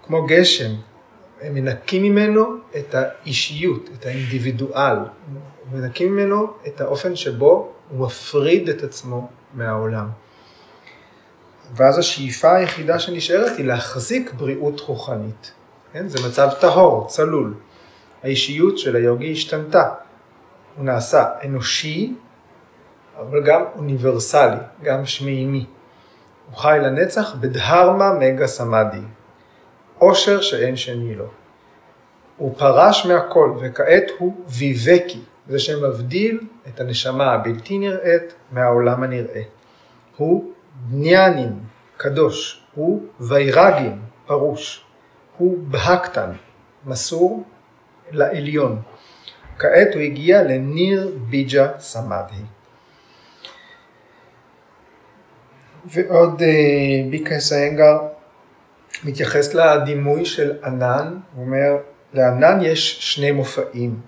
כמו 0.06 0.26
גשם, 0.26 0.70
הם 1.40 1.54
מנקים 1.54 2.02
ממנו 2.02 2.56
את 2.76 2.94
האישיות, 2.94 3.88
את 3.98 4.06
האינדיבידואל, 4.06 4.96
מנקים 5.72 6.12
ממנו 6.12 6.46
את 6.66 6.80
האופן 6.80 7.16
שבו 7.16 7.72
הוא 7.90 8.06
מפריד 8.06 8.68
את 8.68 8.82
עצמו 8.82 9.28
מהעולם. 9.54 10.08
ואז 11.76 11.98
השאיפה 11.98 12.56
היחידה 12.56 12.98
שנשארת 12.98 13.56
היא 13.56 13.66
להחזיק 13.66 14.32
בריאות 14.32 14.80
רוחנית. 14.80 15.52
כן? 15.92 16.08
זה 16.08 16.28
מצב 16.28 16.48
טהור, 16.60 17.06
צלול. 17.08 17.54
האישיות 18.22 18.78
של 18.78 18.96
היוגי 18.96 19.32
השתנתה. 19.32 19.90
הוא 20.76 20.84
נעשה 20.84 21.24
אנושי, 21.44 22.14
אבל 23.18 23.42
גם 23.44 23.62
אוניברסלי, 23.76 24.56
גם 24.82 25.06
שמימי. 25.06 25.66
הוא 26.50 26.56
חי 26.56 26.78
לנצח 26.82 27.34
בדהרמה 27.34 28.12
מגה 28.12 28.46
סמאדי, 28.46 29.00
עושר 29.98 30.40
שאין 30.40 30.76
שני 30.76 31.14
לו. 31.14 31.26
הוא 32.36 32.54
פרש 32.58 33.06
מהכל, 33.06 33.56
וכעת 33.60 34.04
הוא 34.18 34.34
ויבקי, 34.48 35.20
זה 35.48 35.58
שמבדיל 35.58 36.40
את 36.68 36.80
הנשמה 36.80 37.32
הבלתי 37.32 37.78
נראית 37.78 38.34
מהעולם 38.52 39.02
הנראה. 39.02 39.42
הוא 40.16 40.52
בניאנין, 40.74 41.58
קדוש, 41.96 42.62
הוא 42.74 43.06
ויירגין, 43.20 43.98
פרוש, 44.26 44.84
הוא 45.38 45.58
בהקטן, 45.68 46.30
מסור 46.86 47.44
לעליון. 48.12 48.82
כעת 49.58 49.94
הוא 49.94 50.02
הגיע 50.02 50.42
לניר 50.42 51.18
ביג'ה 51.30 51.68
סמאדי. 51.78 52.42
ועוד 55.84 56.42
אה, 56.42 57.10
ביקס 57.10 57.52
האנגר 57.52 57.98
מתייחס 59.04 59.54
לדימוי 59.54 60.24
של 60.24 60.52
ענן, 60.64 61.18
הוא 61.34 61.44
אומר, 61.44 61.76
לענן 62.12 62.58
יש 62.62 63.14
שני 63.14 63.30
מופעים. 63.30 64.00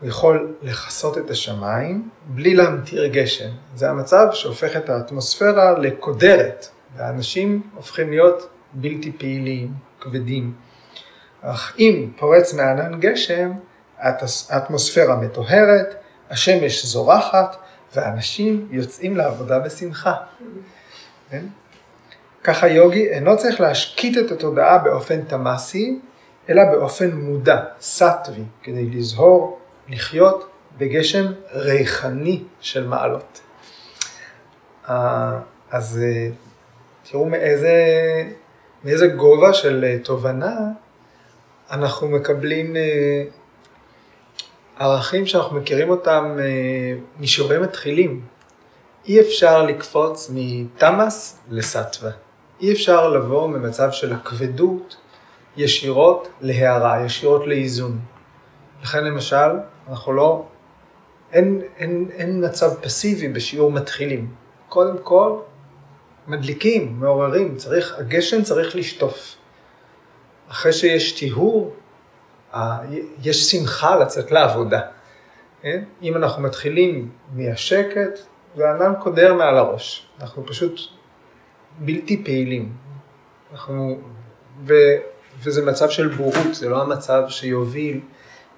הוא 0.00 0.08
יכול 0.08 0.54
לכסות 0.62 1.18
את 1.18 1.30
השמיים 1.30 2.08
בלי 2.26 2.54
להמטיר 2.54 3.06
גשם. 3.06 3.50
זה 3.74 3.90
המצב 3.90 4.26
שהופך 4.32 4.76
את 4.76 4.88
האטמוספירה 4.88 5.78
לקודרת, 5.78 6.66
והאנשים 6.96 7.62
הופכים 7.74 8.10
להיות 8.10 8.48
בלתי 8.72 9.12
פעילים, 9.12 9.72
כבדים. 10.00 10.52
אך 11.50 11.76
אם 11.78 12.08
פורץ 12.18 12.54
מענן 12.54 13.00
גשם, 13.00 13.52
האטמוספירה 14.48 15.16
מטוהרת, 15.16 15.94
השמש 16.30 16.86
זורחת, 16.86 17.56
ואנשים 17.94 18.68
יוצאים 18.70 19.16
לעבודה 19.16 19.58
בשמחה. 19.58 20.14
כן? 21.30 21.44
ככה 22.44 22.68
יוגי 22.68 23.08
אינו 23.08 23.36
צריך 23.36 23.60
להשקיט 23.60 24.18
את 24.18 24.32
התודעה 24.32 24.78
באופן 24.78 25.22
תמאסי, 25.22 26.00
אלא 26.48 26.64
באופן 26.64 27.10
מודע, 27.10 27.64
סטווי, 27.80 28.44
כדי 28.62 28.86
לזהור, 28.86 29.58
לחיות 29.88 30.50
בגשם 30.78 31.32
ריחני 31.52 32.42
של 32.60 32.86
מעלות. 32.86 33.40
אה, 34.88 35.38
אז 35.70 36.00
אה, 36.02 36.28
תראו 37.10 37.26
מאיזה, 37.26 37.74
מאיזה 38.84 39.06
גובה 39.06 39.52
של 39.52 39.84
אה, 39.84 39.98
תובנה 40.04 40.56
אנחנו 41.70 42.08
מקבלים 42.08 42.76
ערכים 44.78 45.26
שאנחנו 45.26 45.56
מכירים 45.56 45.90
אותם 45.90 46.36
משיעורים 47.20 47.62
מתחילים. 47.62 48.20
אי 49.08 49.20
אפשר 49.20 49.62
לקפוץ 49.62 50.30
מתמאס 50.34 51.38
לסטווה. 51.50 52.10
אי 52.60 52.72
אפשר 52.72 53.08
לבוא 53.08 53.48
ממצב 53.48 53.90
של 53.90 54.12
הכבדות 54.12 54.96
ישירות 55.56 56.28
להערה, 56.40 57.04
ישירות 57.04 57.46
לאיזון. 57.46 57.98
לכן 58.82 59.04
למשל, 59.04 59.50
אנחנו 59.88 60.12
לא, 60.12 60.44
אין, 61.32 61.62
אין, 61.76 62.08
אין 62.12 62.44
מצב 62.44 62.74
פסיבי 62.74 63.28
בשיעור 63.28 63.72
מתחילים. 63.72 64.28
קודם 64.68 64.98
כל, 65.02 65.38
מדליקים, 66.26 66.96
מעוררים, 67.00 67.56
צריך, 67.56 67.94
הגשם 67.98 68.42
צריך 68.42 68.76
לשטוף. 68.76 69.35
אחרי 70.50 70.72
שיש 70.72 71.12
טיהור, 71.12 71.74
יש 73.22 73.50
שמחה 73.50 73.96
לצאת 73.96 74.30
לעבודה. 74.30 74.80
כן? 75.62 75.84
אם 76.02 76.16
אנחנו 76.16 76.42
מתחילים 76.42 77.10
מהשקט, 77.34 78.18
והענן 78.56 78.92
קודר 79.00 79.34
מעל 79.34 79.56
הראש. 79.58 80.06
אנחנו 80.20 80.46
פשוט 80.46 80.80
בלתי 81.78 82.24
פעילים. 82.24 82.72
אנחנו, 83.52 83.98
ו, 84.66 84.74
וזה 85.42 85.64
מצב 85.66 85.90
של 85.90 86.08
בורות, 86.08 86.54
זה 86.54 86.68
לא 86.68 86.82
המצב 86.82 87.22
שיוביל 87.28 88.00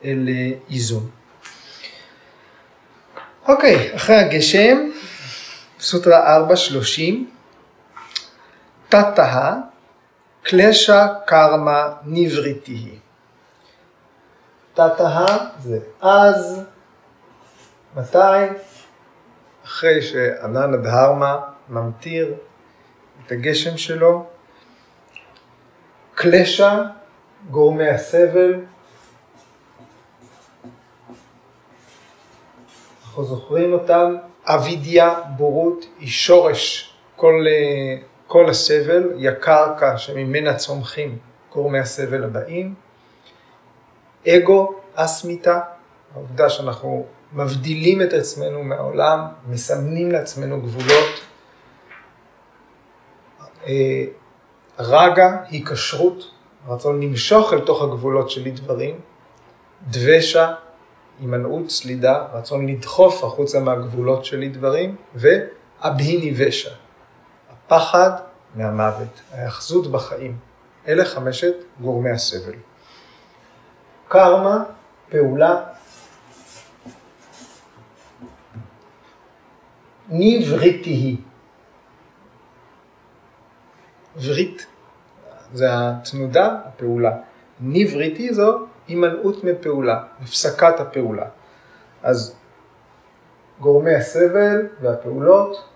אל 0.05 0.29
איזון. 0.71 1.11
אוקיי, 3.49 3.97
אחרי 3.97 4.17
הגשם, 4.17 4.91
סוטרה 5.81 6.39
4.30, 6.39 7.01
תתאה 8.89 9.55
קלשה 10.49 11.07
קרמה 11.27 11.89
נבריתי. 12.05 12.99
תתאה 14.75 15.27
זה 15.59 15.79
אז, 16.01 16.65
מתי? 17.97 18.19
אחרי 19.65 20.03
שענן 20.03 20.75
הדהרמה 20.75 21.41
ממטיר 21.69 22.35
את 23.27 23.33
הגשם 23.33 23.77
שלו, 23.77 24.27
קלשה, 26.15 26.83
גורמי 27.51 27.89
הסבל, 27.89 28.55
אנחנו 33.07 33.25
זוכרים 33.25 33.73
אותם, 33.73 34.17
אבידיה, 34.45 35.21
בורות, 35.37 35.85
היא 35.99 36.09
שורש 36.09 36.93
כל, 37.17 37.45
אה, 37.49 38.03
כל 38.29 38.51
הסבל, 38.51 39.13
היא 39.17 39.29
הקרקע 39.29 39.97
שממנה 39.97 40.55
צומחים 40.55 41.19
גורמי 41.53 41.79
הסבל 41.79 42.25
הבאים. 42.25 42.75
אגו, 44.29 44.75
אסמיתה, 44.95 45.61
העובדה 46.15 46.51
שאנחנו 46.51 47.07
מבדילים 47.33 48.03
את 48.03 48.13
עצמנו 48.13 48.65
מהעולם, 48.65 49.21
מסמנים 49.49 50.13
לעצמנו 50.13 50.61
גבולות. 50.61 51.21
אה, 53.67 54.05
רגה, 54.79 55.37
היקשרות, 55.49 56.31
רצון 56.69 57.01
למשוך 57.03 57.53
אל 57.53 57.61
תוך 57.61 57.83
הגבולות 57.83 58.31
שלי 58.31 58.51
דברים. 58.51 59.01
דבשה, 59.91 60.55
הימנעות, 61.21 61.71
סלידה, 61.71 62.25
רצון 62.33 62.67
לדחוף 62.67 63.25
החוצה 63.25 63.61
מהגבולות 63.61 64.25
שלי 64.25 64.49
דברים, 64.49 64.97
ואבהיני 65.15 66.33
ושע, 66.37 66.71
הפחד 67.69 68.11
מהמוות, 68.55 69.21
ההאחזות 69.33 69.93
בחיים. 69.93 70.37
אלה 70.89 71.05
חמשת 71.05 71.55
גורמי 71.81 72.11
הסבל. 72.11 72.55
קרמה, 74.09 74.65
פעולה, 75.09 75.65
נבריתי 80.09 80.91
היא. 80.91 81.17
ורית, 84.23 84.67
זה 85.53 85.67
התנודה, 85.71 86.57
הפעולה. 86.65 87.17
נבריתי 87.61 88.35
זו 88.35 88.59
הימנעות 88.89 89.45
מפעולה, 89.45 90.05
הפסקת 90.23 90.81
הפעולה. 90.81 91.27
אז 92.03 92.37
גורמי 93.61 93.95
הסבל 93.95 94.67
והפעולות 94.81 95.69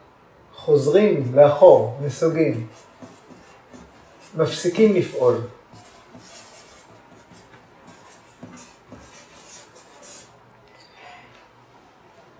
חוזרים 0.56 1.32
לאחור, 1.34 1.98
נסוגים, 2.02 2.66
מפסיקים 4.36 4.94
לפעול. 4.94 5.40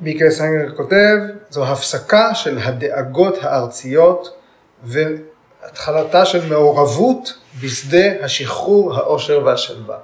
ביקר 0.00 0.30
סנגר 0.30 0.76
כותב, 0.76 1.16
זו 1.50 1.66
הפסקה 1.66 2.34
של 2.34 2.58
הדאגות 2.58 3.34
הארציות 3.42 4.36
והתחלתה 4.82 6.24
של 6.24 6.48
מעורבות 6.48 7.38
בשדה 7.60 8.24
השחרור, 8.24 8.94
העושר 8.94 9.42
והשלווה. 9.44 9.98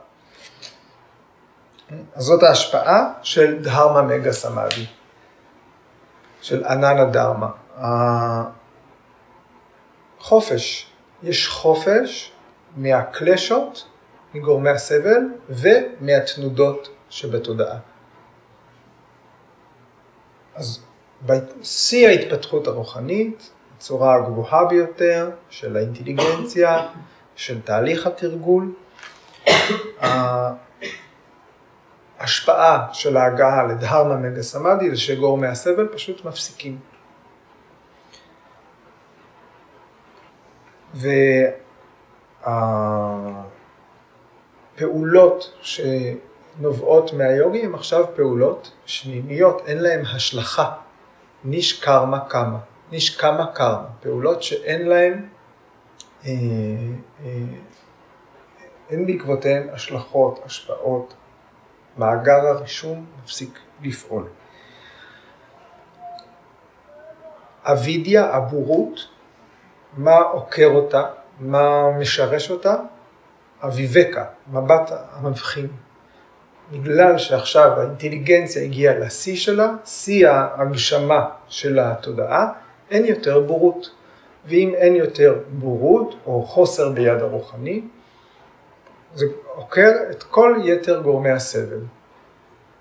אז 2.14 2.24
זאת 2.24 2.42
ההשפעה 2.42 3.12
של 3.22 3.62
דהרמה 3.62 4.02
מגה 4.02 4.32
סמאדי, 4.32 4.86
של 6.42 6.64
ענן 6.64 6.98
הדרמה. 6.98 7.48
חופש, 10.18 10.90
יש 11.22 11.48
חופש 11.48 12.32
מהקלשות, 12.76 13.88
מגורמי 14.34 14.70
הסבל 14.70 15.20
ומהתנודות 15.48 16.88
שבתודעה. 17.10 17.78
אז 20.54 20.80
בשיא 21.26 22.08
ההתפתחות 22.08 22.66
הרוחנית, 22.66 23.50
הצורה 23.76 24.14
הגבוהה 24.14 24.64
ביותר 24.64 25.30
של 25.50 25.76
האינטליגנציה, 25.76 26.88
של 27.36 27.60
תהליך 27.60 28.06
התרגול, 28.06 28.72
ההשפעה 32.18 32.86
של 32.92 33.16
ההגעה 33.16 33.64
לדהרמה 33.64 34.16
מגה 34.16 34.42
סמאדי 34.42 34.90
זה 34.90 34.96
שגורמי 34.96 35.46
הסבל 35.46 35.88
פשוט 35.92 36.24
מפסיקים. 36.24 36.78
והפעולות 44.76 45.52
שנובעות 45.60 47.12
מהיוגי 47.12 47.62
הן 47.62 47.74
עכשיו 47.74 48.04
פעולות 48.16 48.72
שנימיות, 48.86 49.62
אין 49.66 49.78
להן 49.78 50.04
השלכה. 50.04 50.72
ניש 51.44 51.80
קרמה 51.80 52.20
קמה, 52.28 52.58
ניש 52.90 53.16
קמה 53.16 53.46
קרמה, 53.54 53.86
פעולות 54.00 54.42
שאין 54.42 54.88
להן, 54.88 55.28
אה, 56.24 56.30
אה, 57.24 57.28
אין 58.90 59.06
בעקבותיהן 59.06 59.68
השלכות, 59.72 60.40
השפעות, 60.44 61.14
מאגר 61.96 62.46
הרישום 62.46 63.06
מפסיק 63.22 63.58
לפעול. 63.82 64.28
אבידיה, 67.64 68.34
הבורות, 68.34 69.08
מה 69.96 70.16
עוקר 70.16 70.70
אותה, 70.74 71.02
מה 71.40 71.90
משרש 71.98 72.50
אותה? 72.50 72.76
אביבקה, 73.62 74.24
מבט 74.52 74.90
המבחין. 75.12 75.66
בגלל 76.72 77.18
שעכשיו 77.18 77.80
האינטליגנציה 77.80 78.62
הגיעה 78.62 78.98
לשיא 78.98 79.36
שלה, 79.36 79.74
שיא 79.84 80.28
ההגשמה 80.28 81.28
של 81.48 81.78
התודעה, 81.78 82.52
אין 82.90 83.04
יותר 83.04 83.40
בורות. 83.40 83.90
ואם 84.46 84.72
אין 84.74 84.96
יותר 84.96 85.38
בורות 85.48 86.14
או 86.26 86.42
חוסר 86.42 86.88
ביד 86.88 87.20
הרוחני, 87.20 87.82
זה 89.14 89.26
עוקר 89.54 89.90
את 90.10 90.22
כל 90.22 90.56
יתר 90.64 91.00
גורמי 91.00 91.30
הסבל. 91.30 91.80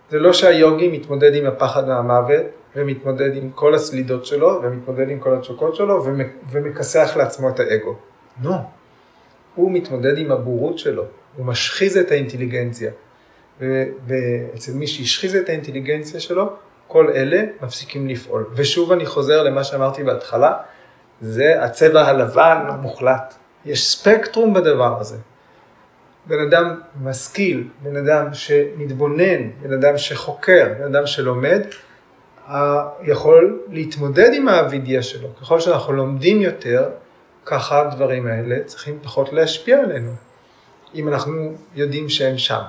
זה 0.09 0.19
לא 0.19 0.33
שהיוגי 0.33 0.87
מתמודד 0.87 1.35
עם 1.35 1.45
הפחד 1.45 1.87
מהמוות 1.87 2.45
ומתמודד 2.75 3.35
עם 3.35 3.49
כל 3.55 3.75
הסלידות 3.75 4.25
שלו 4.25 4.59
ומתמודד 4.63 5.09
עם 5.09 5.19
כל 5.19 5.33
התשוקות 5.33 5.75
שלו 5.75 6.05
ומכסח 6.51 7.13
לעצמו 7.17 7.49
את 7.49 7.59
האגו. 7.59 7.95
לא. 8.43 8.55
הוא 9.55 9.71
מתמודד 9.71 10.17
עם 10.17 10.31
הבורות 10.31 10.79
שלו, 10.79 11.03
הוא 11.37 11.45
משחיז 11.45 11.97
את 11.97 12.11
האינטליגנציה. 12.11 12.91
ואצל 14.07 14.73
מי 14.73 14.87
שהשחיז 14.87 15.35
את 15.35 15.49
האינטליגנציה 15.49 16.19
שלו, 16.19 16.49
כל 16.87 17.09
אלה 17.09 17.43
מפסיקים 17.61 18.07
לפעול. 18.07 18.45
ושוב 18.53 18.91
אני 18.91 19.05
חוזר 19.05 19.43
למה 19.43 19.63
שאמרתי 19.63 20.03
בהתחלה, 20.03 20.53
זה 21.21 21.63
הצבע 21.63 22.01
הלבן 22.01 22.65
המוחלט. 22.67 23.35
יש 23.65 23.91
ספקטרום 23.91 24.53
בדבר 24.53 24.99
הזה. 24.99 25.17
בן 26.27 26.39
אדם 26.47 26.79
משכיל, 27.03 27.67
בן 27.83 27.95
אדם 27.95 28.33
שמתבונן, 28.33 29.49
בן 29.61 29.73
אדם 29.73 29.97
שחוקר, 29.97 30.73
בן 30.79 30.95
אדם 30.95 31.07
שלומד, 31.07 31.61
יכול 33.03 33.59
להתמודד 33.69 34.29
עם 34.33 34.47
האבידיה 34.47 35.03
שלו. 35.03 35.35
ככל 35.41 35.59
שאנחנו 35.59 35.93
לומדים 35.93 36.41
יותר, 36.41 36.89
ככה 37.45 37.81
הדברים 37.81 38.27
האלה 38.27 38.63
צריכים 38.65 38.99
פחות 39.03 39.33
להשפיע 39.33 39.79
עלינו, 39.79 40.11
אם 40.95 41.07
אנחנו 41.07 41.53
יודעים 41.75 42.09
שהם 42.09 42.37
שם. 42.37 42.61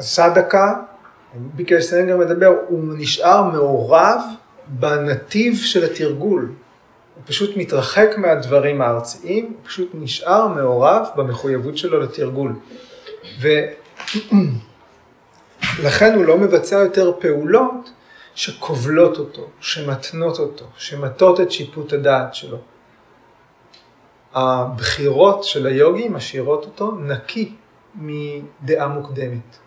סדקה, 0.00 0.74
ביקש 1.34 1.84
סנגר 1.84 2.16
מדבר, 2.16 2.54
הוא 2.68 2.94
נשאר 2.96 3.42
מעורב 3.42 4.20
בנתיב 4.68 5.56
של 5.56 5.84
התרגול. 5.84 6.52
הוא 7.14 7.22
פשוט 7.26 7.56
מתרחק 7.56 8.08
מהדברים 8.16 8.82
הארציים, 8.82 9.44
הוא 9.44 9.54
פשוט 9.64 9.90
נשאר 9.94 10.48
מעורב 10.48 11.06
במחויבות 11.16 11.78
שלו 11.78 12.00
לתרגול. 12.00 12.52
ולכן 15.78 16.14
הוא 16.14 16.24
לא 16.24 16.38
מבצע 16.38 16.76
יותר 16.76 17.12
פעולות 17.20 17.90
שכובלות 18.34 19.18
אותו, 19.18 19.48
שמתנות 19.60 20.38
אותו, 20.38 20.64
שמטות 20.76 21.40
את 21.40 21.52
שיפוט 21.52 21.92
הדעת 21.92 22.34
שלו. 22.34 22.58
הבחירות 24.34 25.44
של 25.44 25.66
היוגי 25.66 26.08
משאירות 26.08 26.64
אותו 26.64 26.92
נקי 26.92 27.54
מדעה 27.94 28.88
מוקדמת. 28.88 29.58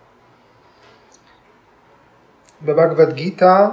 בבגבד 2.62 3.14
גיתא, 3.14 3.68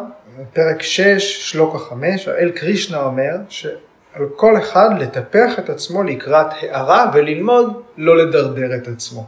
פרק 0.52 0.82
6, 0.82 1.50
שלוקה 1.50 1.78
5, 1.78 2.28
האל 2.28 2.50
קרישנה 2.50 3.02
אומר 3.02 3.36
שעל 3.48 4.28
כל 4.36 4.58
אחד 4.58 4.88
לטפח 4.98 5.58
את 5.58 5.70
עצמו 5.70 6.02
לקראת 6.02 6.46
הערה 6.50 7.10
וללמוד 7.14 7.82
לא 7.96 8.16
לדרדר 8.16 8.76
את 8.76 8.88
עצמו. 8.88 9.26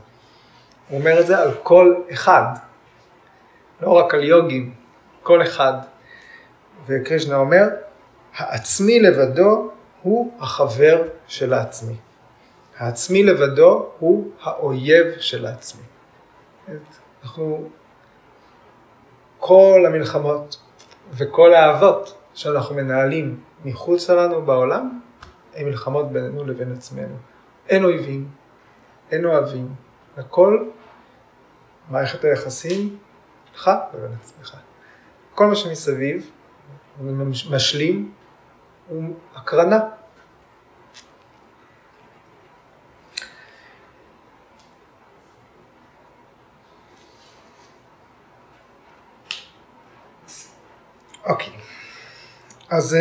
הוא 0.89 0.99
אומר 0.99 1.21
את 1.21 1.27
זה 1.27 1.39
על 1.39 1.51
כל 1.63 1.95
אחד, 2.13 2.45
לא 3.83 3.91
רק 3.91 4.15
על 4.15 4.25
יוגים, 4.25 4.75
כל 5.23 5.43
אחד. 5.43 5.73
וקרישנה 6.87 7.37
אומר, 7.37 7.69
העצמי 8.37 9.01
לבדו 9.01 9.71
הוא 10.03 10.33
החבר 10.41 11.03
של 11.27 11.53
העצמי. 11.53 11.97
העצמי 12.79 13.23
לבדו 13.23 13.87
הוא 13.99 14.31
האויב 14.43 15.07
של 15.19 15.47
העצמי. 15.47 15.83
אנחנו, 17.23 17.69
כל 19.39 19.85
המלחמות 19.87 20.57
וכל 21.13 21.55
האהבות 21.55 22.19
שאנחנו 22.35 22.75
מנהלים 22.75 23.41
מחוץ 23.65 24.11
לנו 24.11 24.43
בעולם, 24.43 25.01
הן 25.55 25.67
מלחמות 25.67 26.13
בינינו 26.13 26.45
לבין 26.45 26.73
עצמנו. 26.73 27.17
אין 27.69 27.85
אויבים, 27.85 28.29
אין 29.11 29.25
אוהבים, 29.25 29.69
הכל 30.17 30.69
מערכת 31.91 32.25
היחסים 32.25 32.97
לך 33.55 33.71
לבין 33.95 34.11
עצמך. 34.21 34.57
כל 35.35 35.47
מה 35.47 35.55
שמסביב, 35.55 36.31
משלים, 37.51 38.13
הוא 38.89 39.15
הקרנה. 39.35 39.81
אוקיי, 51.27 51.53
אז 52.71 52.97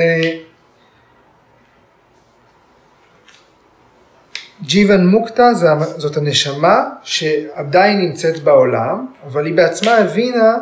ג'יוון 4.62 5.08
מוקטה 5.08 5.54
זאת 5.98 6.18
הנשמה 6.18 6.90
שעדיין 7.04 8.02
נמצאת 8.02 8.44
בעולם, 8.44 9.08
אבל 9.26 9.46
היא 9.46 9.56
בעצמה 9.56 9.98
הבינה 9.98 10.58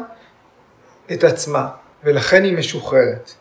את 1.13 1.24
עצמה, 1.24 1.69
ולכן 2.04 2.43
היא 2.43 2.58
משוחררת. 2.58 3.32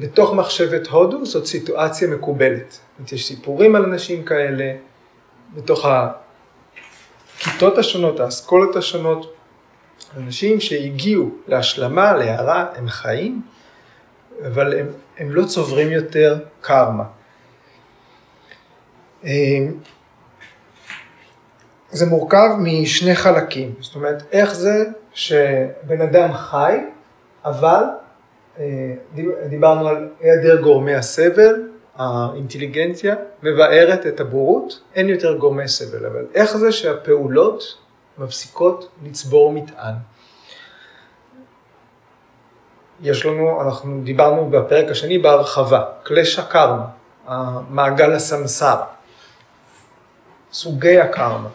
בתוך 0.00 0.34
מחשבת 0.34 0.86
הודו 0.86 1.26
זאת 1.26 1.46
סיטואציה 1.46 2.08
מקובלת. 2.08 2.78
יש 3.12 3.28
סיפורים 3.28 3.76
על 3.76 3.84
אנשים 3.84 4.24
כאלה, 4.24 4.72
בתוך 5.54 5.86
הכיתות 7.38 7.78
השונות, 7.78 8.20
האסכולות 8.20 8.76
השונות, 8.76 9.34
אנשים 10.16 10.60
שהגיעו 10.60 11.30
להשלמה, 11.46 12.16
להערה, 12.16 12.66
הם 12.76 12.88
חיים, 12.88 13.42
אבל 14.46 14.78
הם, 14.78 14.86
הם 15.18 15.30
לא 15.30 15.44
צוברים 15.44 15.90
יותר 15.90 16.38
קרמה. 16.60 17.04
אה, 19.24 19.30
זה 21.90 22.06
מורכב 22.06 22.48
משני 22.58 23.14
חלקים, 23.14 23.74
זאת 23.80 23.94
אומרת, 23.94 24.22
איך 24.32 24.54
זה 24.54 24.84
שבן 25.14 26.00
אדם 26.00 26.32
חי, 26.32 26.78
אבל 27.44 27.84
אה, 28.58 28.64
דיברנו 29.48 29.88
על 29.88 30.08
היעדר 30.20 30.60
גורמי 30.60 30.94
הסבל, 30.94 31.68
האינטליגנציה 31.96 33.14
מבארת 33.42 34.06
את 34.06 34.20
הבורות, 34.20 34.80
אין 34.94 35.08
יותר 35.08 35.36
גורמי 35.36 35.68
סבל, 35.68 36.06
אבל 36.06 36.26
איך 36.34 36.56
זה 36.56 36.72
שהפעולות 36.72 37.78
מפסיקות 38.18 38.88
לצבור 39.04 39.52
מטען? 39.52 39.94
יש 43.00 43.26
לנו, 43.26 43.62
אנחנו 43.62 44.00
דיברנו 44.04 44.50
בפרק 44.50 44.90
השני 44.90 45.18
בהרחבה, 45.18 45.84
קלש 46.02 46.38
הקרמה, 46.38 46.86
מעגל 47.70 48.12
הסמסרה, 48.12 48.86
סוגי 50.52 51.00
הקרמה, 51.00 51.48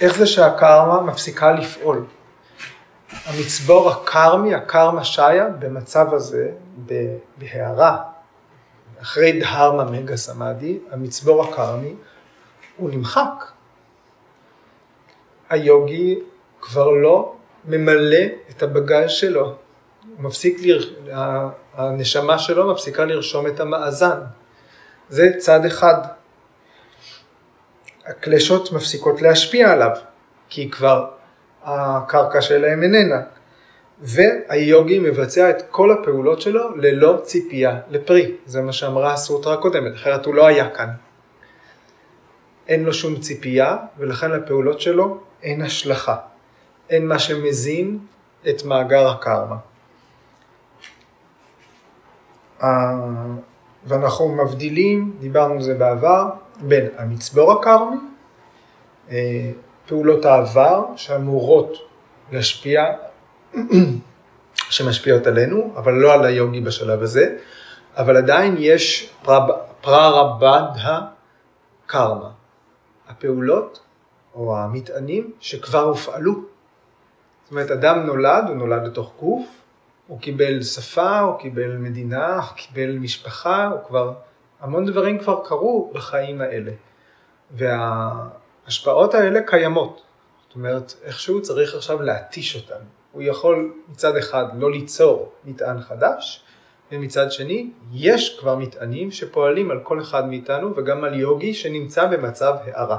איך 0.00 0.16
זה 0.18 0.26
שהקרמה 0.26 1.00
מפסיקה 1.00 1.52
לפעול. 1.52 2.04
המצבור 3.26 3.90
הקרמי, 3.90 4.54
הקרמה 4.54 5.04
שיה, 5.04 5.48
במצב 5.58 6.14
הזה, 6.14 6.50
בהערה, 7.38 8.02
אחרי 9.02 9.40
דהרמה 9.40 9.84
מגה 9.84 10.16
סמאדי, 10.16 10.78
המצבור 10.92 11.44
הקרמי, 11.44 11.94
הוא 12.76 12.90
נמחק. 12.90 13.55
היוגי 15.50 16.18
כבר 16.60 16.90
לא 16.90 17.34
ממלא 17.64 18.24
את 18.50 18.62
הבגז 18.62 19.10
שלו, 19.10 19.54
מפסיק, 20.18 20.58
לר... 20.62 20.80
הנשמה 21.74 22.38
שלו 22.38 22.72
מפסיקה 22.72 23.04
לרשום 23.04 23.46
את 23.46 23.60
המאזן. 23.60 24.18
זה 25.08 25.30
צד 25.38 25.64
אחד. 25.64 25.94
הקלשות 28.06 28.72
מפסיקות 28.72 29.22
להשפיע 29.22 29.72
עליו, 29.72 29.90
כי 30.48 30.70
כבר 30.70 31.08
הקרקע 31.64 32.40
שלהם 32.40 32.82
איננה. 32.82 33.20
והיוגי 34.00 34.98
מבצע 34.98 35.50
את 35.50 35.62
כל 35.70 35.90
הפעולות 35.92 36.40
שלו 36.40 36.76
ללא 36.76 37.20
ציפייה 37.22 37.80
לפרי. 37.90 38.34
זה 38.46 38.62
מה 38.62 38.72
שאמרה 38.72 39.12
הסוטרה 39.12 39.54
הקודמת, 39.54 39.94
אחרת 39.94 40.26
הוא 40.26 40.34
לא 40.34 40.46
היה 40.46 40.70
כאן. 40.70 40.88
אין 42.68 42.84
לו 42.84 42.94
שום 42.94 43.20
ציפייה, 43.20 43.76
ולכן 43.98 44.30
לפעולות 44.30 44.80
שלו 44.80 45.20
אין 45.42 45.62
השלכה. 45.62 46.16
אין 46.90 47.08
מה 47.08 47.18
שמזין 47.18 47.98
את 48.48 48.64
מאגר 48.64 49.08
הקרמה. 49.08 49.56
ואנחנו 53.86 54.28
מבדילים, 54.28 55.16
דיברנו 55.18 55.54
על 55.54 55.62
זה 55.62 55.74
בעבר, 55.74 56.24
בין 56.60 56.86
המצבור 56.96 57.52
הקרמי, 57.52 57.96
אה, 59.10 59.50
פעולות 59.86 60.24
העבר 60.24 60.84
שאמורות 60.96 61.78
להשפיע, 62.32 62.84
שמשפיעות 64.70 65.26
עלינו, 65.26 65.72
אבל 65.76 65.92
לא 65.92 66.12
על 66.12 66.24
היוגי 66.24 66.60
בשלב 66.60 67.02
הזה, 67.02 67.36
אבל 67.96 68.16
עדיין 68.16 68.56
יש 68.58 69.12
פררבד 69.80 70.62
הקרמה, 70.82 72.30
הפעולות 73.08 73.80
או 74.36 74.56
המטענים 74.58 75.32
שכבר 75.40 75.82
הופעלו. 75.82 76.32
זאת 76.32 77.50
אומרת, 77.50 77.70
אדם 77.70 78.06
נולד, 78.06 78.44
הוא 78.48 78.56
נולד 78.56 78.86
לתוך 78.86 79.12
גוף, 79.20 79.46
הוא 80.06 80.20
קיבל 80.20 80.62
שפה, 80.62 81.18
הוא 81.18 81.38
קיבל 81.38 81.76
מדינה, 81.76 82.34
הוא 82.34 82.56
קיבל 82.56 82.98
משפחה, 82.98 83.66
הוא 83.66 83.80
כבר, 83.86 84.12
המון 84.60 84.86
דברים 84.86 85.18
כבר 85.18 85.44
קרו 85.44 85.90
בחיים 85.94 86.40
האלה. 86.40 86.72
וההשפעות 87.50 89.14
האלה 89.14 89.40
קיימות. 89.42 90.02
זאת 90.46 90.54
אומרת, 90.54 90.94
איכשהו 91.04 91.42
צריך 91.42 91.74
עכשיו 91.74 92.02
להתיש 92.02 92.56
אותן. 92.56 92.84
הוא 93.12 93.22
יכול 93.22 93.74
מצד 93.88 94.16
אחד 94.16 94.44
לא 94.58 94.70
ליצור 94.70 95.32
מטען 95.44 95.80
חדש, 95.80 96.44
ומצד 96.92 97.32
שני, 97.32 97.70
יש 97.92 98.38
כבר 98.40 98.56
מטענים 98.56 99.10
שפועלים 99.10 99.70
על 99.70 99.80
כל 99.82 100.00
אחד 100.00 100.28
מאיתנו 100.28 100.76
וגם 100.76 101.04
על 101.04 101.14
יוגי 101.14 101.54
שנמצא 101.54 102.06
במצב 102.06 102.54
הערה. 102.64 102.98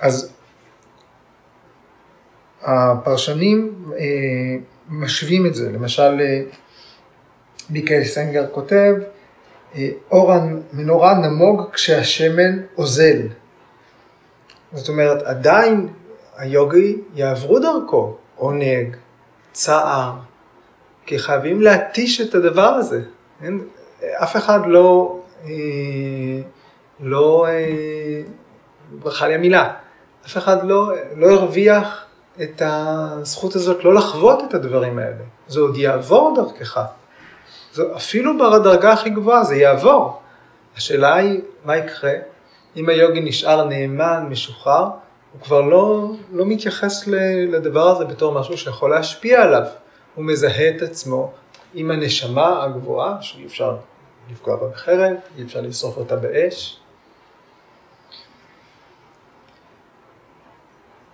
אז 0.00 0.32
הפרשנים 2.62 3.84
אה, 3.92 4.04
משווים 4.88 5.46
את 5.46 5.54
זה, 5.54 5.72
למשל 5.72 6.20
אה, 6.20 6.42
מיקל 7.70 8.04
סנגר 8.04 8.46
כותב, 8.52 8.94
אה, 9.76 9.88
אור 10.10 10.32
המנורה 10.32 11.14
נמוג 11.14 11.70
כשהשמן 11.72 12.60
אוזל. 12.78 13.28
זאת 14.72 14.88
אומרת, 14.88 15.22
עדיין 15.22 15.88
היוגי 16.36 16.96
יעברו 17.14 17.58
דרכו 17.58 18.16
עונג, 18.36 18.96
צער, 19.52 20.12
כי 21.06 21.18
חייבים 21.18 21.60
להתיש 21.60 22.20
את 22.20 22.34
הדבר 22.34 22.68
הזה. 22.68 23.02
אין, 23.42 23.60
אף 24.02 24.36
אחד 24.36 24.60
לא, 24.66 25.20
אה, 25.44 25.50
לא, 27.00 27.46
אה, 27.48 28.22
ברכה 28.90 29.28
לי 29.28 29.34
המילה, 29.34 29.74
אף 30.26 30.36
אחד 30.36 30.66
לא, 30.66 30.92
לא 31.16 31.30
הרוויח 31.30 32.04
את 32.42 32.62
הזכות 32.64 33.54
הזאת 33.54 33.84
לא 33.84 33.94
לחוות 33.94 34.42
את 34.48 34.54
הדברים 34.54 34.98
האלה. 34.98 35.24
זה 35.48 35.60
עוד 35.60 35.76
יעבור 35.76 36.34
דרכך. 36.36 36.80
זה, 37.72 37.82
אפילו 37.96 38.32
בדרגה 38.38 38.92
הכי 38.92 39.10
גבוהה 39.10 39.44
זה 39.44 39.56
יעבור. 39.56 40.20
השאלה 40.76 41.14
היא, 41.14 41.40
מה 41.64 41.76
יקרה 41.76 42.12
אם 42.76 42.88
היוגי 42.88 43.20
נשאר 43.20 43.64
נאמן, 43.64 44.26
משוחרר, 44.30 44.88
הוא 45.32 45.40
כבר 45.40 45.60
לא, 45.60 46.10
לא 46.32 46.44
מתייחס 46.46 47.06
לדבר 47.48 47.88
הזה 47.88 48.04
בתור 48.04 48.32
משהו 48.32 48.58
שיכול 48.58 48.90
להשפיע 48.90 49.42
עליו. 49.42 49.62
הוא 50.14 50.24
מזהה 50.24 50.68
את 50.68 50.82
עצמו 50.82 51.32
עם 51.74 51.90
הנשמה 51.90 52.64
הגבוהה, 52.64 53.16
שאי 53.20 53.46
אפשר 53.46 53.76
לפגוע 54.30 54.56
בה 54.56 54.66
בחרב, 54.68 55.12
אי 55.38 55.44
אפשר 55.44 55.60
לשרוף 55.60 55.96
אותה 55.96 56.16
באש, 56.16 56.80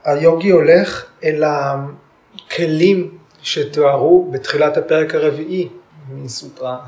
היוגי 0.04 0.50
הולך 0.50 1.04
אל 1.24 1.44
הכלים 1.46 3.18
שתוארו 3.42 4.30
בתחילת 4.32 4.76
הפרק 4.76 5.14
הרביעי 5.14 5.68
מסוטרה 6.10 6.78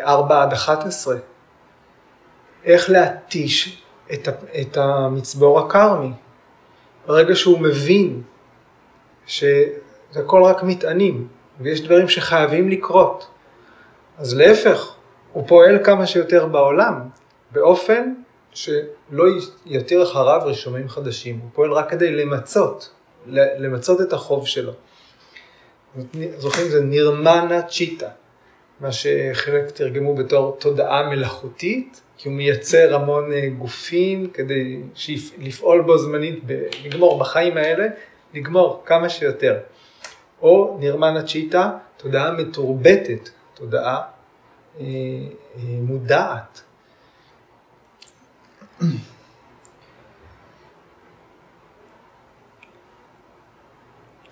4 0.00 0.42
עד 0.42 0.52
11. 0.52 1.16
איך 2.64 2.90
להתיש 2.90 3.82
את, 4.60 4.76
המצבור 4.76 5.60
הקרמי. 5.60 6.12
ברגע 7.06 7.34
שהוא 7.34 7.60
מבין 7.60 8.22
שזה 9.26 9.70
הכל 10.14 10.42
רק 10.42 10.62
מטענים 10.62 11.28
ויש 11.60 11.80
דברים 11.80 12.08
שחייבים 12.08 12.68
לקרות. 12.68 13.26
אז 14.18 14.34
להפך, 14.34 14.94
הוא 15.32 15.48
פועל 15.48 15.84
כמה 15.84 16.06
שיותר 16.06 16.46
בעולם 16.46 17.00
באופן 17.50 18.12
שלא 19.12 19.24
יותיר 19.66 20.02
אחריו 20.02 20.40
רישומים 20.44 20.88
חדשים, 20.88 21.38
הוא 21.42 21.50
פועל 21.52 21.72
רק 21.72 21.90
כדי 21.90 22.10
למצות, 22.10 22.90
למצות 23.26 24.00
את 24.00 24.12
החוב 24.12 24.46
שלו. 24.46 24.72
זוכרים, 26.38 26.68
זה 26.68 26.80
נירמנה 26.80 27.62
צ'יטה, 27.62 28.08
מה 28.80 28.92
שחלק 28.92 29.70
תרגמו 29.70 30.14
בתור 30.14 30.56
תודעה 30.60 31.10
מלאכותית, 31.10 32.00
כי 32.16 32.28
הוא 32.28 32.36
מייצר 32.36 32.94
המון 32.94 33.32
אה, 33.32 33.48
גופים 33.58 34.30
כדי 34.30 34.80
לפעול 35.38 35.80
בו 35.80 35.98
זמנית, 35.98 36.44
לגמור 36.84 37.18
בחיים 37.18 37.56
האלה, 37.56 37.86
לגמור 38.34 38.82
כמה 38.86 39.08
שיותר. 39.08 39.58
או 40.42 40.76
נירמנה 40.80 41.22
צ'יטה, 41.22 41.70
תודעה 41.96 42.32
מתורבתת, 42.32 43.28
תודעה 43.54 44.02
אה, 44.80 44.84
אה, 44.84 45.62
מודעת. 45.62 46.62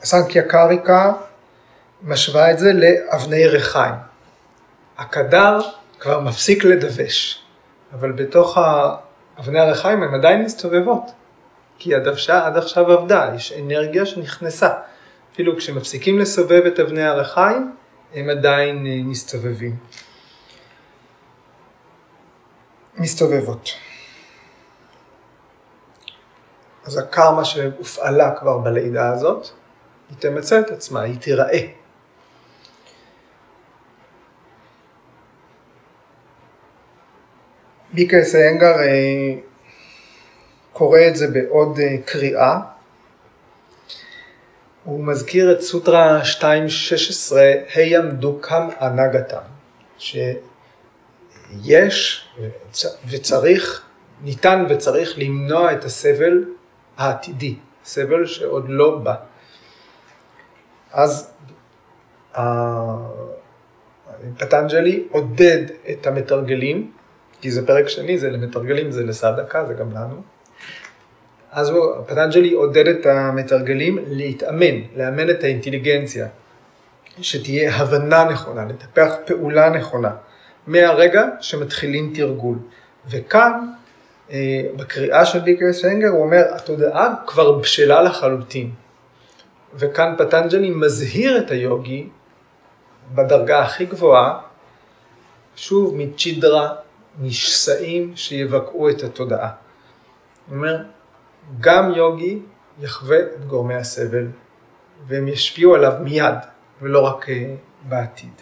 סנקיה 0.04 0.42
קריקה 0.42 1.12
משווה 2.02 2.50
את 2.50 2.58
זה 2.58 2.72
לאבני 2.72 3.46
ריחיים. 3.46 3.94
הקדר 4.98 5.60
כבר 5.98 6.20
מפסיק 6.20 6.64
לדווש, 6.64 7.42
אבל 7.92 8.12
בתוך 8.12 8.58
אבני 9.38 9.60
הריחיים 9.60 10.02
הן 10.02 10.14
עדיין 10.14 10.44
מסתובבות, 10.44 11.10
כי 11.78 11.94
הדוושה 11.94 12.46
עד 12.46 12.56
עכשיו 12.56 12.92
עבדה, 12.92 13.30
יש 13.36 13.52
אנרגיה 13.52 14.06
שנכנסה. 14.06 14.68
אפילו 15.32 15.56
כשמפסיקים 15.56 16.18
לסובב 16.18 16.62
את 16.66 16.80
אבני 16.80 17.04
הריחיים, 17.04 17.72
הם 18.14 18.30
עדיין 18.30 18.86
אה, 18.86 19.00
מסתובבים. 19.04 19.76
מסתובבות. 22.94 23.70
אז 26.90 26.98
הקרמה 26.98 27.44
שהופעלה 27.44 28.34
כבר 28.40 28.58
בלידה 28.58 29.12
הזאת, 29.12 29.48
היא 30.08 30.16
תמצא 30.18 30.60
את 30.60 30.70
עצמה, 30.70 31.00
היא 31.00 31.20
תיראה. 31.20 31.66
ביקה 37.92 38.24
סיינגר 38.24 38.80
אה, 38.80 39.34
קורא 40.72 40.98
את 41.08 41.16
זה 41.16 41.28
בעוד 41.28 41.78
אה, 41.78 41.96
קריאה. 42.04 42.60
הוא 44.84 45.04
מזכיר 45.04 45.52
את 45.52 45.60
סוטרה 45.60 46.22
2.16, 46.22 46.44
הים 47.74 48.10
דוקם 48.10 48.68
אנגתם, 48.80 49.42
שיש 49.98 52.28
וצריך, 53.08 53.82
ניתן 54.22 54.66
וצריך 54.68 55.18
למנוע 55.18 55.72
את 55.72 55.84
הסבל 55.84 56.44
העתידי, 57.00 57.54
סבל 57.84 58.26
שעוד 58.26 58.64
לא 58.68 58.98
בא. 58.98 59.14
אז 60.92 61.32
פטנג'לי 64.38 65.04
עודד 65.10 65.62
את 65.90 66.06
המתרגלים, 66.06 66.90
כי 67.40 67.50
זה 67.50 67.66
פרק 67.66 67.88
שני, 67.88 68.18
זה 68.18 68.30
למתרגלים, 68.30 68.90
זה 68.90 69.04
לסדקה, 69.04 69.64
זה 69.64 69.74
גם 69.74 69.90
לנו. 69.90 70.22
אז 71.52 71.72
פטנג'לי 72.06 72.52
עודד 72.52 72.88
את 72.88 73.06
המתרגלים 73.06 73.98
להתאמן, 74.08 74.80
לאמן 74.96 75.30
את 75.30 75.44
האינטליגנציה, 75.44 76.26
שתהיה 77.20 77.76
הבנה 77.76 78.24
נכונה, 78.24 78.64
לטפח 78.64 79.14
פעולה 79.26 79.70
נכונה, 79.70 80.10
מהרגע 80.66 81.24
שמתחילים 81.40 82.12
תרגול. 82.14 82.58
וכאן, 83.10 83.72
בקריאה 84.76 85.26
של 85.26 85.38
דיקר 85.38 85.72
סנגר, 85.72 86.08
הוא 86.08 86.22
אומר, 86.22 86.42
התודעה 86.54 87.14
כבר 87.26 87.52
בשלה 87.52 88.02
לחלוטין. 88.02 88.70
וכאן 89.74 90.14
פטנג'לי 90.18 90.70
מזהיר 90.70 91.38
את 91.38 91.50
היוגי 91.50 92.08
בדרגה 93.14 93.62
הכי 93.62 93.84
גבוהה, 93.84 94.38
שוב 95.56 95.94
מצ'ידרה, 95.96 96.74
משסעים 97.20 98.12
שיבקעו 98.16 98.90
את 98.90 99.02
התודעה. 99.02 99.50
הוא 100.48 100.56
אומר, 100.56 100.76
גם 101.60 101.92
יוגי 101.94 102.38
יחווה 102.80 103.18
את 103.20 103.44
גורמי 103.46 103.74
הסבל, 103.74 104.26
והם 105.06 105.28
ישפיעו 105.28 105.74
עליו 105.74 105.92
מיד, 106.00 106.34
ולא 106.82 107.00
רק 107.00 107.28
אה, 107.28 107.54
בעתיד. 107.88 108.32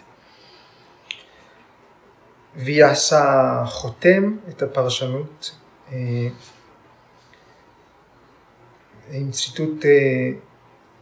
ויאסה 2.55 3.53
חותם 3.65 4.37
את 4.49 4.61
הפרשנות 4.61 5.51
אה, 5.53 5.58
עם 9.11 9.31
ציטוט 9.31 9.85
אה, 9.85 10.29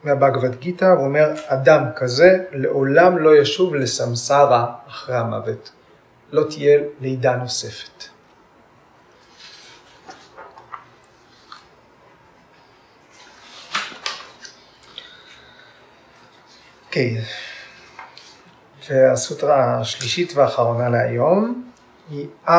מהבגבד 0.04 0.56
גיתא, 0.56 0.86
הוא 0.86 1.06
אומר, 1.06 1.28
אדם 1.48 1.84
כזה 1.96 2.44
לעולם 2.52 3.18
לא 3.18 3.38
ישוב 3.38 3.76
לסמסרה 3.76 4.74
אחרי 4.88 5.16
המוות. 5.16 5.72
לא 6.32 6.44
תהיה 6.50 6.80
לידה 7.02 7.36
נוספת. 7.36 8.04
אוקיי, 16.86 17.22
והסוטרה 18.90 19.80
השלישית 19.80 20.34
והאחרונה 20.36 20.90
להיום 20.90 21.72
היא 22.10 22.28
4.31, 22.48 22.52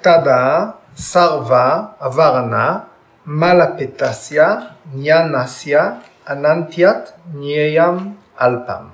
תדה, 0.00 0.70
סרווה, 0.96 1.82
אברנה, 2.00 2.78
מלפטסיה, 3.26 4.56
ניאנסיה, 4.92 5.92
אננטיית, 6.28 7.12
נייam 7.34 7.98
אלפם. 8.40 8.84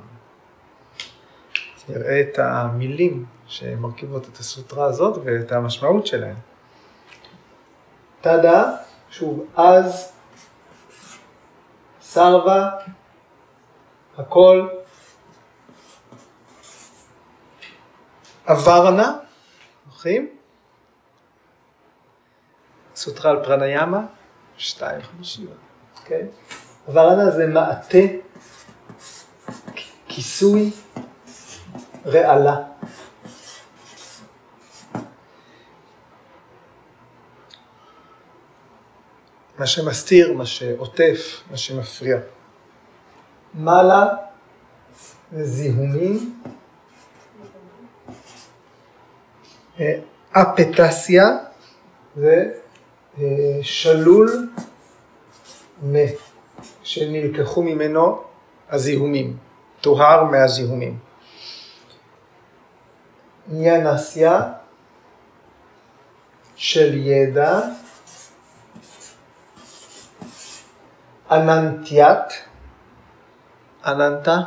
נראה 1.89 2.21
את 2.21 2.39
המילים 2.39 3.25
שמרכיבות 3.47 4.29
את 4.29 4.37
הסוטרה 4.37 4.87
הזאת 4.87 5.21
ואת 5.25 5.53
המשמעות 5.53 6.07
שלהן. 6.07 6.35
תדה, 8.21 8.73
שוב, 9.11 9.47
אז 9.57 10.13
סרווה, 12.01 12.71
הכל, 14.19 14.69
אברנה, 18.47 19.13
זוכרים? 19.91 20.36
סוטרה 22.97 23.31
על 23.31 23.45
פרניאמה, 23.45 24.07
שתיים 24.57 25.03
חמישים, 25.03 25.47
כן? 26.05 26.27
אברנה 26.89 27.31
זה 27.31 27.47
מעטה, 27.47 27.99
כיסוי, 30.09 30.71
רעלה. 32.07 32.57
מה 39.59 39.67
שמסתיר, 39.67 40.33
מה 40.33 40.47
שעוטף, 40.47 41.43
מה 41.51 41.57
שמפריע. 41.57 42.19
מעלה 43.55 44.07
זיהומים, 45.33 46.43
אפטסיה 50.33 51.25
זה 52.17 52.53
שלול 53.63 54.49
שנלקחו 56.83 57.63
ממנו 57.63 58.23
הזיהומים, 58.71 59.37
טוהר 59.81 60.25
מהזיהומים. 60.25 60.99
ניאנסיה 63.49 64.41
של 66.57 66.97
ידע 66.97 67.61
אננטיית, 71.31 72.43
אננטה, 73.87 74.41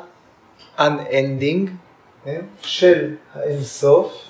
unending, 0.78 1.70
כן? 2.24 2.42
של 2.62 3.16
האינסוף, 3.34 4.29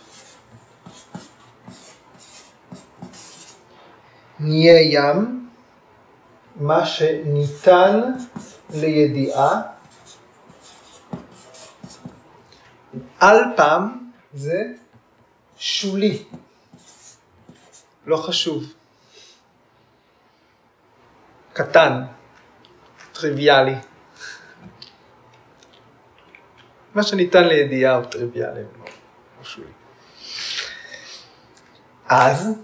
נהיה 4.40 4.82
ים, 4.82 5.50
מה 6.56 6.86
שניתן 6.86 8.02
לידיעה, 8.70 9.62
על 13.20 13.38
פעם 13.58 14.10
זה 14.34 14.64
שולי, 15.58 16.24
לא 18.06 18.18
חשוב, 18.18 18.74
קטן. 21.54 22.04
טריוויאלי. 23.20 23.76
מה 26.96 27.04
שניתן 27.04 27.44
לידיעה 27.44 27.96
הוא 27.96 28.06
טריוויאלי, 28.06 28.62
לא 29.38 29.44
שולי. 29.44 29.72
אז 32.06 32.56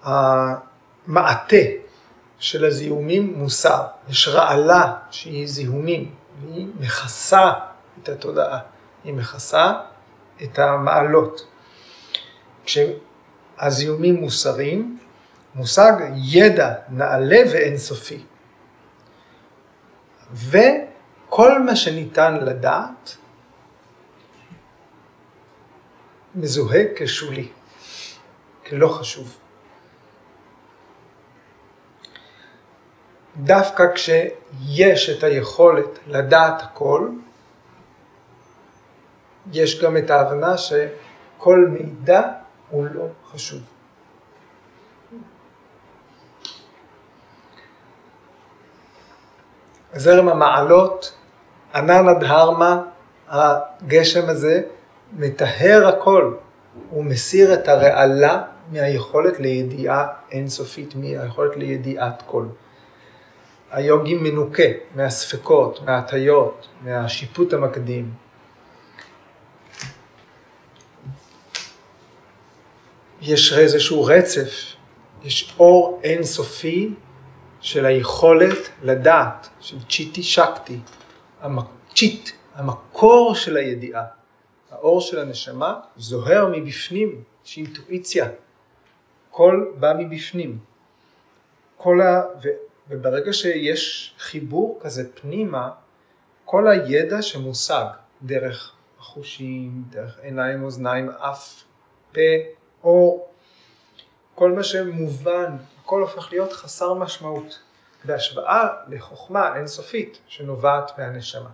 כשהמעטה 0.00 1.56
של 2.38 2.64
הזיהומים 2.64 3.34
מוסר, 3.36 3.86
יש 4.08 4.28
רעלה 4.28 4.96
שהיא 5.10 5.46
זיהומים, 5.46 6.14
והיא 6.42 6.66
מכסה 6.80 7.52
את 8.02 8.08
התודעה, 8.08 8.58
היא 9.04 9.14
מכסה 9.14 9.72
את 10.42 10.58
המעלות. 10.58 11.46
כשהזיהומים 12.64 14.14
מוסרים, 14.14 14.98
מושג 15.54 15.92
ידע 16.16 16.74
נעלה 16.88 17.38
ואינסופי. 17.52 18.22
וכל 20.32 21.62
מה 21.62 21.76
שניתן 21.76 22.36
לדעת 22.36 23.16
מזוהה 26.34 26.82
כשולי, 26.96 27.48
כלא 28.66 28.88
חשוב. 28.88 29.36
דווקא 33.44 33.84
כשיש 33.94 35.10
את 35.10 35.24
היכולת 35.24 35.98
לדעת 36.06 36.62
הכל, 36.62 37.08
יש 39.52 39.82
גם 39.82 39.96
את 39.96 40.10
ההבנה 40.10 40.58
שכל 40.58 41.66
מידע 41.70 42.22
הוא 42.70 42.86
לא 42.92 43.04
חשוב. 43.32 43.60
זרם 49.94 50.28
המעלות, 50.28 51.14
ענן 51.74 52.08
הדהרמה, 52.08 52.82
הגשם 53.28 54.28
הזה, 54.28 54.62
מטהר 55.12 55.88
הכל. 55.88 56.34
הוא 56.90 57.04
מסיר 57.04 57.54
את 57.54 57.68
הרעלה 57.68 58.42
מהיכולת 58.72 59.40
לידיעה 59.40 60.06
אינסופית, 60.30 60.94
מהיכולת 60.94 61.56
לידיעת 61.56 62.22
כל. 62.26 62.44
היוגי 63.70 64.14
מנוקה 64.14 64.62
מהספקות, 64.94 65.80
מההטיות, 65.82 66.68
מהשיפוט 66.82 67.52
המקדים. 67.52 68.12
יש 73.20 73.52
איזשהו 73.52 74.04
רצף, 74.04 74.76
יש 75.22 75.54
אור 75.58 76.00
אינסופי 76.04 76.94
של 77.60 77.86
היכולת 77.86 78.68
לדעת, 78.82 79.48
של 79.60 79.76
צ'יטי 79.88 80.22
שקטי, 80.22 80.78
צ'יט, 81.94 82.30
המקור 82.54 83.34
של 83.34 83.56
הידיעה. 83.56 84.04
האור 84.70 85.00
של 85.00 85.18
הנשמה 85.18 85.80
זוהר 85.96 86.52
מבפנים, 86.52 87.22
יש 87.46 87.56
אינטואיציה, 87.56 88.28
הכל 89.30 89.66
בא 89.74 89.92
מבפנים. 89.98 90.58
כל 91.76 92.00
ה... 92.00 92.22
וברגע 92.90 93.32
שיש 93.32 94.14
חיבור 94.18 94.78
כזה 94.82 95.10
פנימה, 95.14 95.70
כל 96.44 96.68
הידע 96.68 97.22
שמושג 97.22 97.84
דרך 98.22 98.72
החושים, 98.98 99.82
דרך 99.90 100.18
עיניים, 100.22 100.62
אוזניים, 100.62 101.10
אף, 101.10 101.62
פה, 102.12 102.20
אור, 102.84 103.28
כל 104.34 104.52
מה 104.52 104.62
שמובן, 104.62 105.56
הכל 105.82 106.00
הופך 106.00 106.32
להיות 106.32 106.52
חסר 106.52 106.94
משמעות, 106.94 107.58
בהשוואה 108.04 108.68
לחוכמה 108.88 109.56
אינסופית 109.56 110.18
שנובעת 110.26 110.98
מהנשמה. 110.98 111.50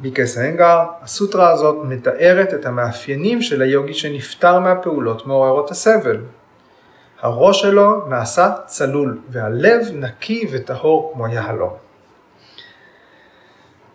ביקס 0.00 0.38
האנגר, 0.38 0.84
הסוטרה 1.00 1.50
הזאת 1.50 1.84
מתארת 1.84 2.54
את 2.54 2.66
המאפיינים 2.66 3.42
של 3.42 3.62
היוגי 3.62 3.94
שנפטר 3.94 4.60
מהפעולות 4.60 5.26
מעוררות 5.26 5.70
הסבל. 5.70 6.22
הראש 7.20 7.60
שלו 7.60 8.06
נעשה 8.06 8.52
צלול 8.66 9.20
והלב 9.28 9.86
נקי 9.92 10.48
וטהור 10.50 11.10
כמו 11.14 11.28
יהלום. 11.28 11.72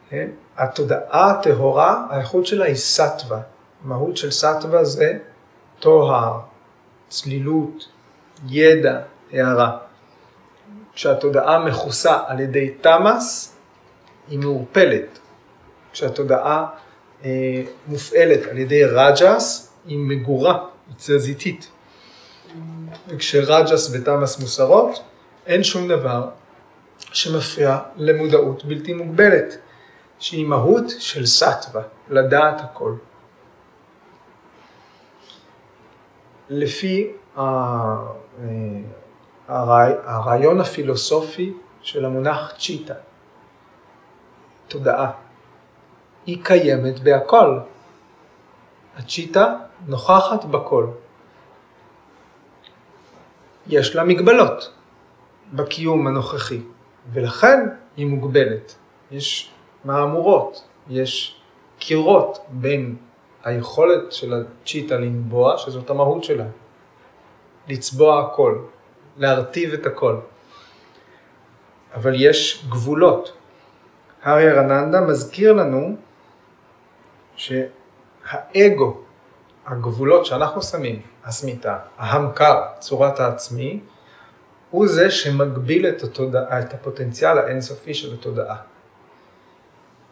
כן? 0.09 0.29
התודעה 0.57 1.31
הטהורה, 1.31 2.05
האיכות 2.09 2.45
שלה 2.45 2.65
היא 2.65 2.75
סטווה. 2.75 3.41
המהות 3.85 4.17
של 4.17 4.31
סטווה 4.31 4.83
זה 4.83 5.17
טוהר, 5.79 6.39
צלילות, 7.09 7.87
ידע, 8.47 8.99
הערה. 9.33 9.77
כשהתודעה 10.93 11.65
מכוסה 11.65 12.19
על 12.27 12.39
ידי 12.39 12.69
תמאס, 12.81 13.55
היא 14.27 14.39
מעורפלת. 14.39 15.19
כשהתודעה 15.93 16.65
אה, 17.25 17.63
מופעלת 17.87 18.47
על 18.49 18.57
ידי 18.57 18.85
רג'ס, 18.85 19.73
היא 19.85 19.97
מגורה, 19.97 20.65
היא 20.87 20.95
תזזיתית. 20.97 21.71
וכשרג'ס 23.07 23.91
ותמאס 23.93 24.39
מוסרות, 24.39 25.03
אין 25.45 25.63
שום 25.63 25.87
דבר 25.87 26.29
שמפריע 26.99 27.79
למודעות 27.95 28.65
בלתי 28.65 28.93
מוגבלת, 28.93 29.57
שהיא 30.19 30.45
מהות 30.45 30.83
של 30.99 31.25
סטווה, 31.25 31.81
לדעת 32.09 32.61
הכל. 32.61 32.93
לפי 36.49 37.11
אה, 37.37 37.43
הרעיון 39.47 40.61
הפילוסופי 40.61 41.53
של 41.81 42.05
המונח 42.05 42.53
צ'יטה, 42.59 42.93
תודעה. 44.67 45.11
היא 46.25 46.43
קיימת 46.43 46.99
בהכל. 46.99 47.59
הצ'יטה 48.97 49.55
נוכחת 49.87 50.45
בכל. 50.45 50.87
יש 53.71 53.95
לה 53.95 54.03
מגבלות 54.03 54.71
בקיום 55.53 56.07
הנוכחי, 56.07 56.61
ולכן 57.13 57.59
היא 57.97 58.05
מוגבלת. 58.05 58.75
יש 59.11 59.51
מהמורות, 59.85 60.63
יש 60.89 61.41
קירות 61.79 62.37
בין 62.49 62.95
היכולת 63.43 64.11
של 64.11 64.33
הצ'יטה 64.33 64.97
לנבוע, 64.97 65.57
שזאת 65.57 65.89
המהות 65.89 66.23
שלה, 66.23 66.45
לצבוע 67.67 68.19
הכל, 68.19 68.59
להרטיב 69.17 69.73
את 69.73 69.85
הכל. 69.85 70.15
אבל 71.93 72.13
יש 72.15 72.65
גבולות. 72.69 73.33
הארי 74.23 74.51
רננדה 74.51 75.01
מזכיר 75.01 75.53
לנו 75.53 75.95
שהאגו, 77.35 79.01
הגבולות 79.65 80.25
שאנחנו 80.25 80.61
שמים, 80.61 81.01
הסמיתה, 81.23 81.77
ההמקר, 81.97 82.61
צורת 82.79 83.19
העצמי, 83.19 83.79
הוא 84.71 84.87
זה 84.87 85.11
שמגביל 85.11 85.87
את, 85.87 86.03
התודעה, 86.03 86.59
את 86.59 86.73
הפוטנציאל 86.73 87.37
האינסופי 87.37 87.93
של 87.93 88.13
התודעה. 88.13 88.57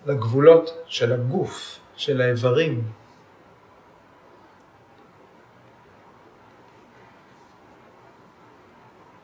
לגבולות 0.05 0.83
של 0.85 1.13
הגוף, 1.13 1.79
של 1.95 2.21
האיברים. 2.21 2.83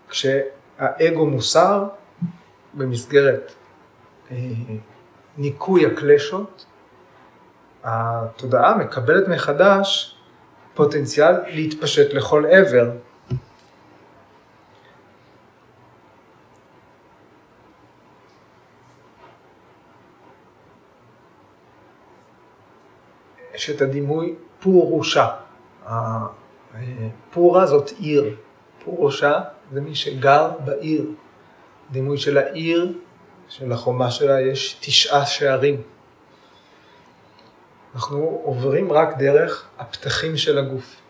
כשהאגו 0.10 1.26
מוסר 1.26 1.88
במסגרת 2.74 3.52
אה, 4.32 4.38
ניקוי 5.38 5.86
הקלשות, 5.86 6.66
התודעה 7.84 8.78
מקבלת 8.78 9.28
מחדש 9.28 10.15
פוטנציאל 10.76 11.36
להתפשט 11.48 12.14
לכל 12.14 12.46
עבר. 12.52 12.92
יש 23.56 23.70
את 23.70 23.82
הדימוי 23.82 24.36
פורושה. 24.60 25.28
פורה 27.32 27.66
זאת 27.66 27.92
עיר, 28.00 28.36
פורושה 28.86 29.42
זה 29.72 29.82
מי 29.82 29.96
שגר 29.96 30.52
בעיר. 30.66 31.06
דימוי 31.92 32.18
של 32.18 32.38
העיר, 32.38 32.94
של 33.50 33.72
החומה 33.72 34.12
שלה 34.12 34.42
יש 34.42 34.78
תשעה 34.82 35.26
שערים. 35.26 35.82
אנחנו 37.96 38.42
עוברים 38.44 38.92
רק 38.92 39.18
דרך 39.18 39.68
הפתחים 39.80 40.38
של 40.38 40.58
הגוף. 40.58 41.02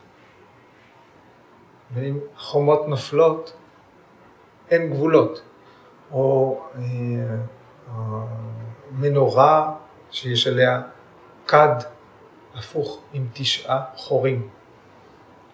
ואם 1.93 2.19
חומות 2.37 2.87
נופלות, 2.87 3.53
אין 4.71 4.89
גבולות. 4.89 5.41
או 6.11 6.61
אה, 6.75 6.81
אה, 7.89 7.93
מנורה 8.91 9.73
שיש 10.11 10.47
עליה 10.47 10.81
כד 11.47 11.75
הפוך 12.55 13.01
עם 13.13 13.27
תשעה 13.33 13.83
חורים. 13.95 14.49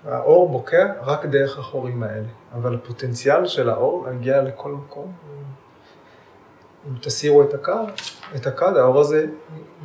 האור 0.05 0.49
בוקע 0.49 0.93
רק 1.01 1.25
דרך 1.25 1.59
החורים 1.59 2.03
האלה, 2.03 2.27
אבל 2.53 2.75
הפוטנציאל 2.75 3.47
של 3.47 3.69
האור 3.69 4.07
להגיע 4.07 4.41
לכל 4.41 4.71
מקום, 4.71 5.13
אם 6.88 6.93
תסירו 7.01 7.41
את 7.41 7.53
הכד, 7.53 7.84
את 8.36 8.47
הכד, 8.47 8.77
האור 8.77 8.99
הזה 8.99 9.25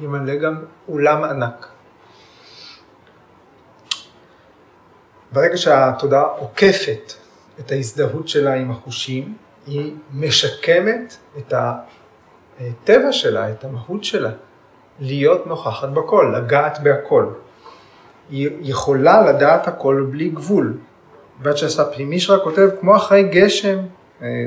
ימלא 0.01 0.35
גם 0.35 0.65
אולם 0.89 1.25
ענק. 1.25 1.67
ברגע 5.33 5.57
שהתודעה 5.57 6.23
עוקפת 6.23 7.13
את 7.61 7.73
ההזדהות 7.73 8.29
שלה 8.29 8.55
עם 8.55 8.71
החושים, 8.71 9.37
היא 9.67 9.95
משקמת 10.15 11.17
את 11.39 11.55
הטבע 11.57 13.13
שלה, 13.13 13.51
את 13.51 13.65
המהות 13.65 14.05
שלה, 14.05 14.31
להיות 15.01 15.47
נוכחת 15.47 15.89
בכל, 15.89 16.35
לגעת 16.37 16.79
בהכל. 16.83 17.27
היא 18.31 18.51
יכולה 18.61 19.23
לדעת 19.33 19.69
הכל 19.69 20.07
בלי 20.11 20.29
גבול. 20.29 20.79
ועד 21.41 21.57
פנימי 21.95 22.21
שלה 22.21 22.39
כותב, 22.39 22.69
כמו 22.81 22.97
אחרי 22.97 23.23
גשם, 23.23 23.79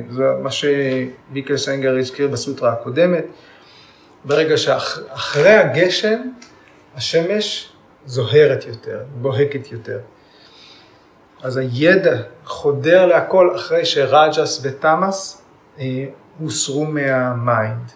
זה 0.10 0.24
מה 0.42 0.52
שביקל 0.52 1.58
סנגר 1.58 1.98
הזכיר 1.98 2.28
בסוטרה 2.28 2.74
הקודמת, 2.74 3.26
ברגע 4.26 4.58
שאחרי 4.58 5.54
הגשם, 5.54 6.22
השמש 6.96 7.74
זוהרת 8.06 8.66
יותר, 8.66 9.04
בוהקת 9.22 9.72
יותר. 9.72 10.00
אז 11.44 11.58
הידע 11.58 12.22
חודר 12.46 13.06
להכל 13.06 13.56
אחרי 13.56 13.86
שרג'ס 13.86 14.60
ותמאס 14.64 15.42
אה, 15.80 16.06
הוסרו 16.40 16.86
מהמיינד. 16.86 17.92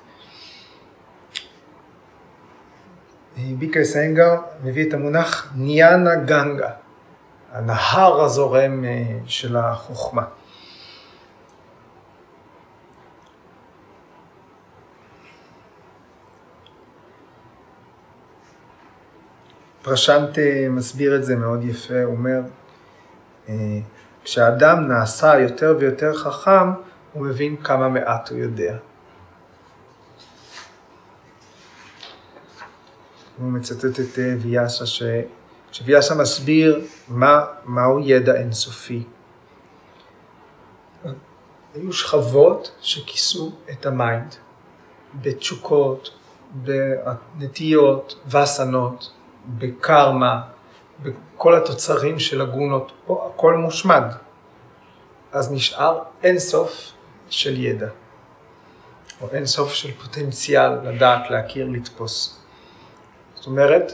אה, 3.38 3.44
ביקר 3.60 3.84
סנגר 3.84 4.36
מביא 4.64 4.88
את 4.88 4.94
המונח 4.94 5.54
ניאנה 5.56 6.16
גנגה, 6.16 6.70
הנהר 7.52 8.22
הזורם 8.22 8.86
אה, 8.86 9.04
של 9.26 9.58
החוכמה. 9.58 10.24
פרשנט 19.84 20.38
מסביר 20.70 21.16
את 21.16 21.26
זה 21.26 21.36
מאוד 21.36 21.64
יפה, 21.64 22.04
הוא 22.04 22.14
אומר, 22.14 22.40
אה, 23.50 23.80
כשאדם 24.24 24.88
נעשה 24.88 25.40
יותר 25.40 25.76
ויותר 25.80 26.14
חכם, 26.14 26.72
הוא 27.14 27.26
מבין 27.26 27.56
כמה 27.64 27.90
מעט 27.90 28.30
הוא 28.30 28.38
יודע. 28.38 28.78
הוא 33.38 33.52
מצטט 33.52 34.00
את 34.00 34.20
אה, 34.20 34.36
ויאסה, 34.42 34.86
ש... 34.86 35.04
שוויאסה 35.72 36.16
מסביר 36.16 36.86
מה, 37.08 37.46
מהו 37.66 38.00
ידע 38.00 38.36
אינסופי. 38.36 39.04
היו 41.76 41.94
שכבות 41.94 42.72
שכיסו 42.82 43.52
את 43.72 43.86
ה 43.86 43.96
mind 43.96 44.36
בתשוקות, 45.22 46.10
בנטיות, 46.54 48.16
וסנות, 48.28 49.12
בקרמה, 49.48 50.42
בכל 51.04 51.56
התוצרים 51.56 52.20
של 52.20 52.42
הגונות, 52.42 52.92
פה 53.06 53.32
הכל 53.36 53.54
מושמד. 53.58 54.04
אז 55.32 55.52
נשאר 55.52 56.04
אינסוף 56.24 56.92
של 57.30 57.60
ידע, 57.60 57.90
או 59.22 59.28
אינסוף 59.32 59.74
של 59.74 59.92
פוטנציאל 59.92 60.90
לדעת, 60.90 61.30
להכיר, 61.30 61.68
לתפוס. 61.70 62.44
זאת 63.36 63.48
אומרת 63.48 63.94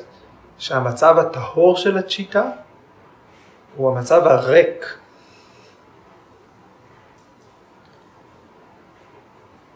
שהמצב 0.57 1.17
הטהור 1.17 1.77
של 1.77 1.97
הצ'יטה 1.97 2.43
הוא 3.75 3.91
המצב 3.91 4.27
הריק. 4.27 4.97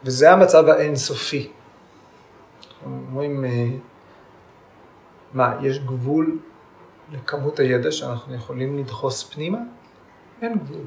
וזה 0.04 0.32
המצב 0.32 0.68
האינסופי. 0.68 1.52
אומרים, 2.86 3.46
אה, 3.46 3.50
מה, 5.34 5.54
יש 5.62 5.80
גבול 5.80 6.38
לכמות 7.12 7.60
הידע 7.60 7.92
שאנחנו 7.92 8.36
יכולים 8.36 8.78
לדחוס 8.78 9.24
פנימה? 9.24 9.58
אין 10.42 10.58
גבול. 10.60 10.86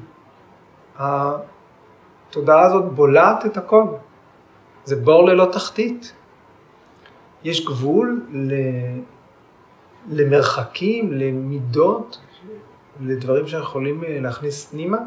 התודעה 0.95 2.61
הזאת 2.65 2.91
בולעת 2.91 3.45
את 3.45 3.57
הכל. 3.57 3.83
זה 4.85 4.95
בור 4.95 5.25
ללא 5.25 5.49
תחתית. 5.51 6.13
יש 7.43 7.65
גבול 7.65 8.25
ל... 8.31 8.53
למרחקים, 10.09 11.11
למידות, 11.13 12.19
לדברים 13.01 13.47
שאנחנו 13.47 13.69
יכולים 13.69 14.03
אה, 14.03 14.19
להכניס 14.19 14.65
פנימה? 14.65 14.97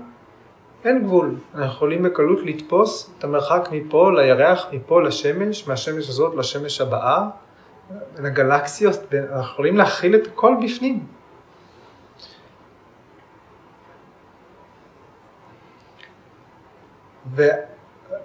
אין 0.84 1.04
גבול. 1.04 1.34
אנחנו 1.54 1.74
יכולים 1.74 2.02
בקלות 2.02 2.38
לתפוס 2.44 3.10
את 3.18 3.24
המרחק 3.24 3.68
מפה 3.72 4.12
לירח, 4.12 4.66
מפה 4.72 5.02
לשמש, 5.02 5.68
מהשמש 5.68 6.08
הזאת 6.08 6.34
לשמש 6.34 6.80
הבאה, 6.80 7.28
בין 8.16 8.26
הגלקסיות, 8.26 9.14
אנחנו 9.14 9.52
יכולים 9.52 9.76
להכיל 9.76 10.14
את 10.14 10.26
הכל 10.26 10.56
בפנים. 10.64 11.06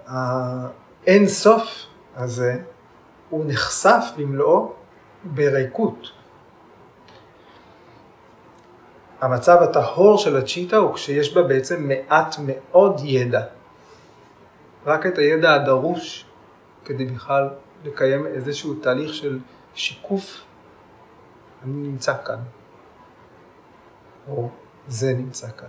והאין 0.06 1.28
סוף 1.28 1.86
הזה 2.16 2.56
הוא 3.30 3.44
נחשף 3.48 4.04
במלואו 4.16 4.72
בריקות. 5.24 6.12
המצב 9.20 9.62
הטהור 9.62 10.18
של 10.18 10.36
הצ'יטה 10.36 10.76
הוא 10.76 10.94
כשיש 10.94 11.34
בה 11.34 11.42
בעצם 11.42 11.88
מעט 11.88 12.36
מאוד 12.46 13.00
ידע. 13.04 13.42
רק 14.86 15.06
את 15.06 15.18
הידע 15.18 15.54
הדרוש 15.54 16.24
כדי 16.84 17.04
בכלל 17.04 17.48
לקיים 17.84 18.26
איזשהו 18.26 18.74
תהליך 18.74 19.14
של 19.14 19.38
שיקוף, 19.76 20.40
אני 21.62 21.88
נמצא 21.88 22.14
כאן, 22.24 22.38
או 24.28 24.50
זה 24.88 25.12
נמצא 25.12 25.48
כאן. 25.56 25.68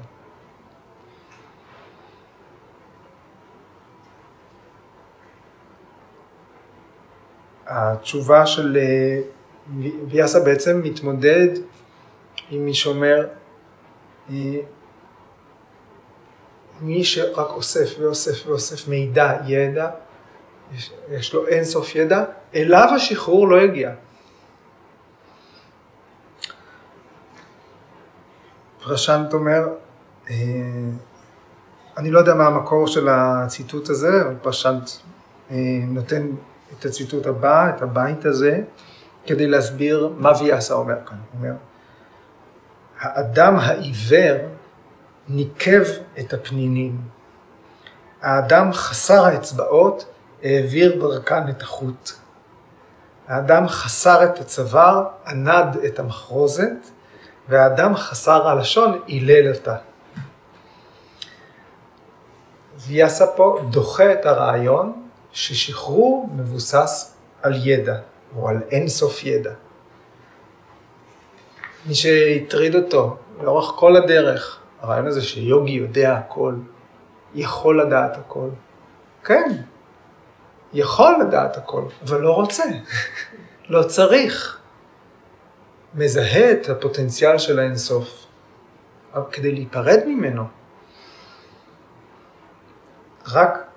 התשובה 7.66 8.46
של 8.46 8.78
אה, 8.78 9.22
ויאסה 10.08 10.40
בעצם 10.40 10.82
מתמודד 10.84 11.48
עם 12.50 12.66
מי 12.66 12.74
שאומר, 12.74 13.28
אה, 14.30 14.36
מי 16.82 17.04
שרק 17.04 17.50
אוסף 17.50 17.96
ואוסף 18.00 18.48
ואוסף 18.48 18.88
מידע, 18.88 19.38
ידע, 19.48 19.90
יש, 20.76 20.94
יש 21.10 21.34
לו 21.34 21.48
אין 21.48 21.64
סוף 21.64 21.96
ידע, 21.96 22.24
אליו 22.56 22.90
השחרור 22.96 23.48
לא 23.48 23.62
יגיע. 23.62 23.92
פרשנט 28.84 29.34
אומר, 29.34 29.68
אה, 30.30 30.36
אני 31.98 32.12
לא 32.12 32.20
יודע 32.20 32.34
מה 32.34 32.48
המקור 32.48 32.88
של 32.88 33.08
הציטוט 33.10 33.90
הזה, 33.90 34.22
אבל 34.22 34.36
פרשנט 34.42 34.90
אה, 35.52 35.56
נותן 35.88 36.28
את 36.80 36.86
הציטוט 36.86 37.26
הבא, 37.26 37.70
את 37.70 37.82
הבית 37.82 38.26
הזה, 38.26 38.60
כדי 39.26 39.48
להסביר 39.48 40.14
מה 40.18 40.32
ויאסה 40.40 40.74
אומר 40.74 40.96
כאן. 41.06 41.18
הוא 41.32 41.40
אומר, 41.40 41.54
האדם 43.00 43.56
העיוור 43.56 44.38
ניקב 45.28 45.84
את 46.20 46.34
הפנינים. 46.34 46.98
האדם 48.22 48.74
חסר 48.74 49.26
האצבעות 49.26 50.06
העביר 50.44 51.00
דרכן 51.00 51.50
את 51.50 51.62
החוט. 51.62 52.12
האדם 53.28 53.68
חסר 53.68 54.24
את 54.24 54.40
הצוואר, 54.40 55.04
ענד 55.28 55.78
את 55.86 56.00
המחרוזת, 56.00 56.72
והאדם 57.50 57.96
חסר 57.96 58.48
הלשון, 58.48 59.02
הילל 59.08 59.54
אותה. 59.54 59.76
ויאסה 62.78 63.28
פה 63.28 63.60
דוחה 63.70 64.14
את 64.14 64.26
הרעיון 64.26 65.08
ששחרור 65.32 66.30
מבוסס 66.36 67.16
על 67.42 67.68
ידע, 67.68 67.98
או 68.36 68.50
על 68.50 68.62
אינסוף 68.72 69.24
ידע. 69.24 69.52
מי 71.86 71.96
שהטריד 71.96 72.76
אותו 72.76 73.18
לאורך 73.42 73.74
כל 73.76 73.96
הדרך, 73.96 74.60
הרעיון 74.82 75.08
הזה 75.08 75.22
שיוגי 75.22 75.72
יודע 75.72 76.14
הכל, 76.14 76.54
יכול 77.36 77.82
לדעת 77.82 78.18
הכל. 78.18 78.50
כן, 79.24 79.52
יכול 80.74 81.16
לדעת 81.22 81.58
הכל, 81.58 81.84
אבל 82.04 82.22
לא 82.22 82.36
רוצה, 82.36 82.64
לא 83.70 83.84
צריך. 83.84 84.60
מזהה 85.96 86.52
את 86.52 86.70
הפוטנציאל 86.70 87.38
של 87.38 87.60
האינסוף, 87.60 88.26
כדי 89.32 89.52
להיפרד 89.52 90.00
ממנו. 90.06 90.44
רק 93.32 93.68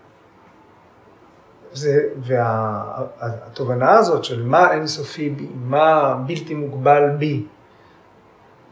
זה, 1.73 2.09
והתובנה 2.17 3.91
הזאת 3.91 4.25
של 4.25 4.43
מה 4.43 4.73
אינסופי 4.73 5.31
בי, 5.31 5.49
מה 5.55 6.15
בלתי 6.27 6.55
מוגבל 6.55 7.11
בי, 7.19 7.47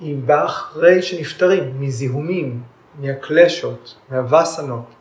היא 0.00 0.16
באה 0.24 0.44
אחרי 0.44 1.02
שנפטרים 1.02 1.80
מזיהומים, 1.80 2.62
מהקלשות, 2.98 3.98
מהווסנות, 4.10 4.94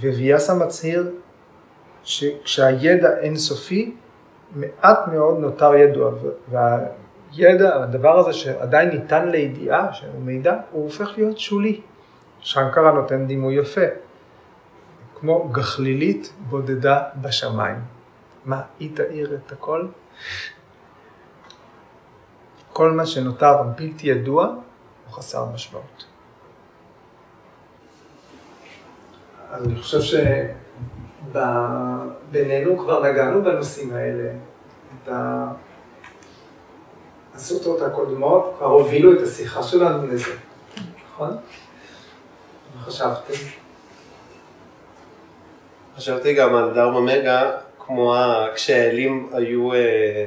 וויאסה 0.00 0.54
מצהיר 0.54 1.10
שכשהידע 2.04 3.18
אינסופי, 3.18 3.94
מעט 4.54 5.08
מאוד 5.12 5.38
נותר 5.38 5.74
ידוע, 5.74 6.12
והידע, 6.50 7.82
הדבר 7.82 8.18
הזה 8.18 8.32
שעדיין 8.32 8.88
ניתן 8.88 9.28
לידיעה, 9.28 9.92
שהוא 9.92 10.20
מידע, 10.22 10.56
הוא 10.70 10.84
הופך 10.84 11.12
להיות 11.16 11.38
שולי. 11.38 11.80
שנקרה 12.40 12.92
נותן 12.92 13.26
דימוי 13.26 13.54
יפה, 13.54 13.80
כמו 15.20 15.48
גחלילית 15.48 16.32
בודדה 16.48 17.02
בשמיים. 17.20 17.76
מה, 18.44 18.62
היא 18.78 18.96
תאיר 18.96 19.34
את 19.34 19.52
הכל? 19.52 19.86
כל 22.72 22.90
מה 22.90 23.06
שנותר 23.06 23.62
בלתי 23.62 24.08
ידוע 24.08 24.46
הוא 24.46 25.14
חסר 25.14 25.44
משמעות. 25.54 26.04
אז 29.50 29.64
אני 29.64 29.76
חושב 29.82 29.98
שבינינו 31.32 32.78
כבר 32.78 33.02
נגענו 33.10 33.42
בנושאים 33.42 33.94
האלה. 33.94 34.30
את 35.02 35.08
הסוטרות 37.34 37.82
הקודמות 37.82 38.54
כבר 38.58 38.66
הובילו 38.66 39.12
את 39.12 39.22
השיחה 39.22 39.62
שלנו 39.62 40.06
לזה, 40.06 40.32
נכון? 41.12 41.36
מה 42.76 42.82
חשבתם? 42.82 43.32
חשבתי 45.96 46.34
גם 46.34 46.54
על 46.54 46.74
דרמה 46.74 47.00
מגה, 47.00 47.50
כמו 47.78 48.14
כשהאלים 48.54 49.28
היו, 49.32 49.72
אה, 49.72 50.26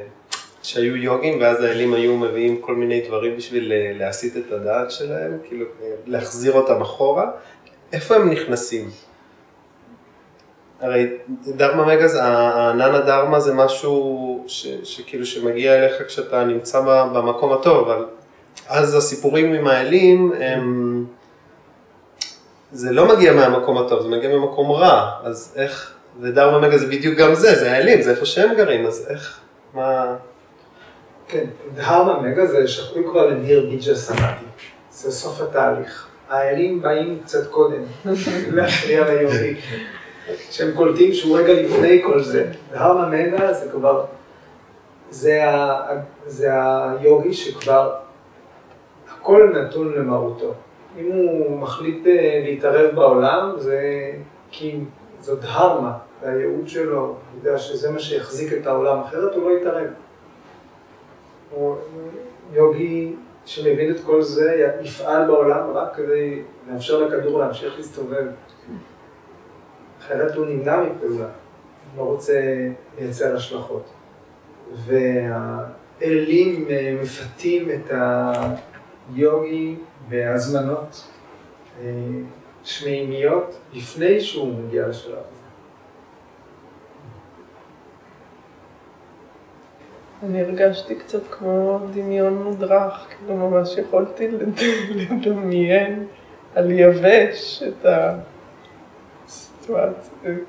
כשהיו 0.61 0.95
יוגים, 0.95 1.41
ואז 1.41 1.63
האלים 1.63 1.93
היו 1.93 2.17
מביאים 2.17 2.61
כל 2.61 2.75
מיני 2.75 3.01
דברים 3.07 3.37
בשביל 3.37 3.71
אה, 3.71 3.91
להסיט 3.95 4.37
את 4.37 4.51
הדעת 4.51 4.91
שלהם, 4.91 5.37
כאילו 5.43 5.65
להחזיר 6.05 6.53
אותם 6.53 6.81
אחורה. 6.81 7.31
איפה 7.93 8.15
הם 8.15 8.29
נכנסים? 8.29 8.89
הרי 10.81 11.07
דרמה 11.47 11.85
מגה, 11.85 12.23
הענן 12.23 12.95
הדרמה 12.95 13.39
זה 13.39 13.53
משהו 13.53 14.43
ש, 14.47 14.67
שכאילו 14.83 15.25
שמגיע 15.25 15.75
אליך 15.75 15.93
כשאתה 16.07 16.43
נמצא 16.43 16.81
במקום 17.13 17.53
הטוב, 17.53 17.89
אבל 17.89 18.05
אז 18.67 18.95
הסיפורים 18.95 19.53
עם 19.53 19.67
האלים 19.67 20.33
הם... 20.39 21.05
זה 22.71 22.91
לא 22.91 23.15
מגיע 23.15 23.33
מהמקום 23.33 23.77
הטוב, 23.77 24.01
זה 24.01 24.07
מגיע 24.07 24.37
ממקום 24.37 24.71
רע, 24.71 25.11
אז 25.23 25.53
איך, 25.55 25.93
ודרמה 26.21 26.67
מגה 26.67 26.77
זה 26.77 26.87
בדיוק 26.87 27.17
גם 27.17 27.35
זה, 27.35 27.55
זה 27.55 27.71
האלים, 27.71 28.01
זה 28.01 28.11
איפה 28.11 28.25
שהם 28.25 28.55
גרים, 28.55 28.85
אז 28.85 29.07
איך, 29.09 29.39
מה... 29.73 30.15
כן, 31.27 31.45
דהרמה 31.75 32.19
מגה 32.19 32.45
זה 32.45 32.67
שקוי 32.67 33.03
כבר 33.11 33.27
לניר 33.27 33.69
ביג'ה 33.69 33.95
סמאטי, 33.95 34.45
זה 34.91 35.11
סוף 35.11 35.41
התהליך. 35.41 36.07
האלים 36.29 36.81
באים 36.81 37.19
קצת 37.23 37.47
קודם, 37.47 37.81
להפריע 38.55 39.05
ליורי, 39.05 39.55
שהם 40.51 40.71
קולטים 40.75 41.13
שהוא 41.13 41.37
רגע 41.37 41.53
לפני 41.53 42.01
כל 42.03 42.23
זה. 42.23 42.51
דהרמה 42.71 43.07
מגה 43.09 43.53
זה 43.53 43.71
כבר, 43.71 44.05
זה, 45.09 45.49
ה, 45.49 45.87
זה 46.25 46.49
היוגי 46.53 47.33
שכבר 47.33 47.95
הכל 49.11 49.53
נתון 49.55 49.93
למרותו. 49.93 50.53
אם 50.97 51.11
הוא 51.11 51.59
מחליט 51.59 52.07
אה, 52.07 52.41
להתערב 52.45 52.95
בעולם, 52.95 53.53
זה 53.57 54.11
כי 54.51 54.79
זאת 55.19 55.39
הרמה, 55.43 55.97
זה 56.21 56.29
הייעוד 56.29 56.67
שלו, 56.67 56.99
הוא 56.99 57.15
יודע 57.37 57.57
שזה 57.57 57.91
מה 57.91 57.99
שיחזיק 57.99 58.53
את 58.53 58.67
העולם, 58.67 58.99
אחרת 58.99 59.35
הוא 59.35 59.49
לא 59.49 59.57
יתערב. 59.57 59.87
הוא 61.51 61.75
יוגי 62.53 63.15
שמבין 63.45 63.91
את 63.91 63.99
כל 64.05 64.21
זה, 64.21 64.71
יפעל 64.83 65.27
בעולם 65.27 65.69
רק 65.73 65.95
כדי 65.95 66.41
לאפשר 66.71 67.03
לכדור 67.03 67.39
להמשיך 67.39 67.73
להסתובב. 67.77 68.25
אחרת 70.09 70.35
הוא 70.35 70.45
נמנע 70.45 70.81
מפעולה, 70.81 71.27
לא 71.97 72.01
רוצה 72.01 72.41
לייצר 72.99 73.35
השלכות. 73.35 73.89
והאלים 74.85 76.67
אה, 76.69 76.97
מפתים 77.01 77.69
את 77.71 77.91
היוגי 79.15 79.75
בהזמנות 80.09 81.07
אה, 81.81 81.85
שמימיות 82.63 83.59
לפני 83.73 84.21
שהוא 84.21 84.53
מגיע 84.53 84.87
לשלב 84.87 85.13
הזה. 85.13 85.39
אני 90.23 90.41
הרגשתי 90.41 90.95
קצת 90.95 91.27
כמו 91.31 91.79
דמיון 91.93 92.43
מודרך, 92.43 93.07
כאילו 93.09 93.35
ממש 93.37 93.77
יכולתי 93.77 94.27
לדמיין 94.95 96.07
על 96.55 96.71
יבש 96.71 97.63
את 97.63 97.85
הסיטואציה, 99.77 100.43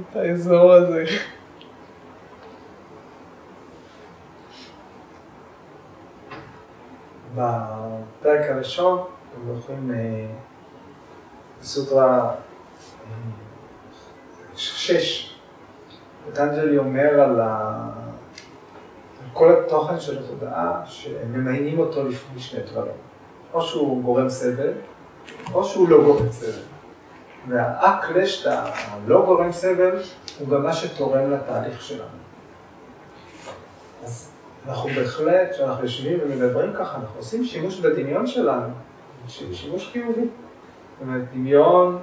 את 0.00 0.16
האזור 0.16 0.72
הזה. 0.72 1.04
בפרק 7.34 8.50
הראשון, 8.50 8.98
אתם 8.98 9.54
זוכרים, 9.54 9.90
אה, 9.94 10.26
סוטרה 11.62 12.30
אה, 12.30 12.34
שש, 14.56 15.36
פטנג'לי 16.26 16.78
אומר. 16.78 17.20
על 17.20 17.40
כל 19.32 19.52
התוכן 19.52 20.00
של 20.00 20.18
התודעה, 20.18 20.82
שממיינים 20.86 21.78
אותו 21.78 22.08
לפני 22.08 22.40
שני 22.40 22.62
דברים. 22.62 22.94
או 23.52 23.62
שהוא 23.62 24.02
גורם 24.02 24.28
סבל, 24.28 24.72
או 25.52 25.64
שהוא 25.64 25.88
לא 25.88 26.02
גורם 26.04 26.32
סבל. 26.32 26.73
והאקלשט, 27.48 28.46
הלא 28.46 29.24
גורם 29.26 29.52
סבל, 29.52 30.02
הוא 30.38 30.48
גם 30.48 30.62
מה 30.62 30.72
שתורם 30.72 31.30
לתהליך 31.30 31.82
שלנו. 31.82 32.08
אז 34.04 34.30
אנחנו 34.68 34.90
בהחלט, 34.90 35.52
כשאנחנו 35.52 35.84
יושבים 35.84 36.18
ומדברים 36.22 36.72
ככה, 36.72 36.96
אנחנו 36.96 37.18
עושים 37.18 37.44
שימוש 37.44 37.80
בדמיון 37.80 38.26
שלנו, 38.26 38.68
שימוש 39.28 39.88
חיובי. 39.92 40.20
זאת 40.20 41.00
אומרת, 41.00 41.22
דמיון, 41.32 41.98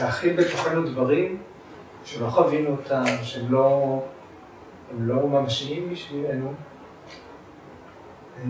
להכיל 0.00 0.36
בתוכנו 0.36 0.86
דברים 0.86 1.42
שלא 2.04 2.26
חווינו 2.26 2.70
אותם, 2.70 3.04
שהם 3.22 3.52
לא, 3.52 4.02
לא 5.00 5.28
ממשיים 5.28 5.90
בשבילנו. 5.90 6.52
אה, 8.38 8.44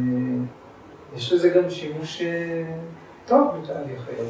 יש 1.17 1.33
לזה 1.33 1.49
גם 1.49 1.71
שימוש 1.71 2.23
אה, 2.23 2.75
טוב 3.27 3.57
בתהליך 3.57 4.09
היום. 4.09 4.29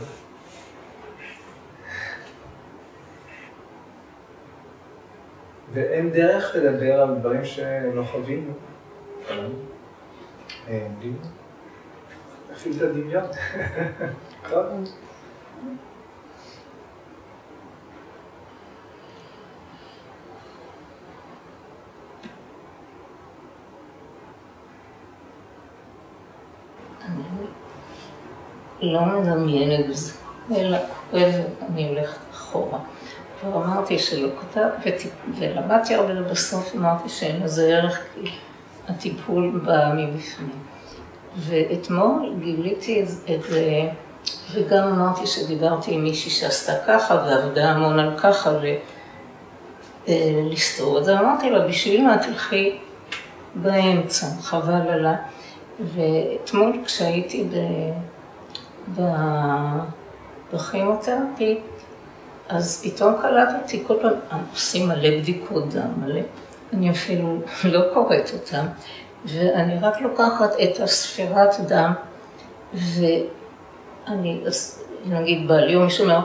ואין 5.72 6.10
דרך 6.10 6.56
לדבר 6.56 7.00
על 7.00 7.14
דברים 7.14 7.44
שלא 7.44 8.02
חווינו. 8.02 8.52
להפעיל 12.50 12.76
את 12.76 12.82
הדמיון. 12.82 13.24
לא 28.82 29.04
מדמיינת 29.04 29.86
אלא 30.56 30.78
אני 31.68 31.88
הולכת 31.88 32.18
אחורה. 32.32 32.78
ואמרתי 33.44 33.98
שלא 33.98 34.28
כתב, 34.40 34.68
ולמדתי 35.38 35.94
הרבה, 35.94 36.12
ובסוף 36.20 36.74
אמרתי 36.76 37.08
שאין 37.08 37.42
לזה 37.42 37.76
ערך, 37.76 38.00
כי 38.14 38.30
הטיפול 38.88 39.60
בא 39.64 39.92
מבפנים. 39.96 40.60
ואתמול 41.36 42.34
גיליתי 42.40 43.02
את 43.02 43.08
זה, 43.08 43.90
וגם 44.54 44.88
אמרתי 44.88 45.26
שדיברתי 45.26 45.94
עם 45.94 46.02
מישהי 46.02 46.30
שעשתה 46.30 46.72
ככה, 46.86 47.14
ועבדה 47.14 47.70
המון 47.70 47.98
על 47.98 48.18
ככה, 48.18 48.50
אה, 50.08 50.42
לסתור 50.50 50.98
את 50.98 51.04
זה. 51.04 51.18
אמרתי 51.18 51.50
לה, 51.50 51.68
בשביל 51.68 52.06
מה 52.06 52.18
תלכי 52.18 52.78
באמצע, 53.54 54.26
חבל 54.40 54.88
עלה. 54.88 55.14
ואתמול 55.80 56.72
כשהייתי 56.84 57.46
ב... 58.96 59.00
בכימותרפי, 60.52 61.58
אז 62.50 62.82
פתאום 62.84 63.14
קלטתי, 63.22 63.84
כל 63.86 63.96
פעם 64.02 64.40
עושים 64.52 64.88
מלא 64.88 65.10
בדיקות 65.18 65.74
דם, 65.74 65.88
מלא, 65.96 66.20
אני 66.72 66.90
אפילו 66.90 67.38
לא 67.64 67.80
קוראת 67.94 68.30
אותם, 68.34 68.66
ואני 69.24 69.74
רק 69.82 70.00
לוקחת 70.00 70.50
את 70.62 70.80
הספירת 70.80 71.54
דם, 71.60 71.92
ואני, 72.74 74.40
נגיד 75.06 75.48
בעלי 75.48 75.74
או 75.76 75.80
מישהו 75.80 76.04
אומר, 76.04 76.20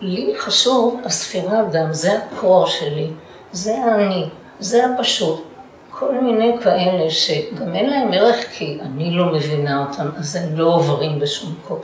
לי 0.00 0.34
חשוב 0.38 1.00
הספירת 1.04 1.70
דם, 1.70 1.88
זה 1.90 2.18
הקור 2.18 2.66
שלי, 2.66 3.10
זה 3.52 3.76
אני, 3.94 4.28
זה 4.60 4.86
הפשוט. 4.86 5.44
כל 5.90 6.14
מיני 6.20 6.56
כאלה 6.62 7.10
שגם 7.10 7.74
אין 7.74 7.90
להם 7.90 8.12
ערך 8.12 8.46
כי 8.52 8.78
אני 8.82 9.10
לא 9.10 9.32
מבינה 9.32 9.86
אותם, 9.86 10.08
אז 10.18 10.36
הם 10.36 10.58
לא 10.58 10.74
עוברים 10.74 11.18
בשום 11.18 11.54
קור. 11.68 11.80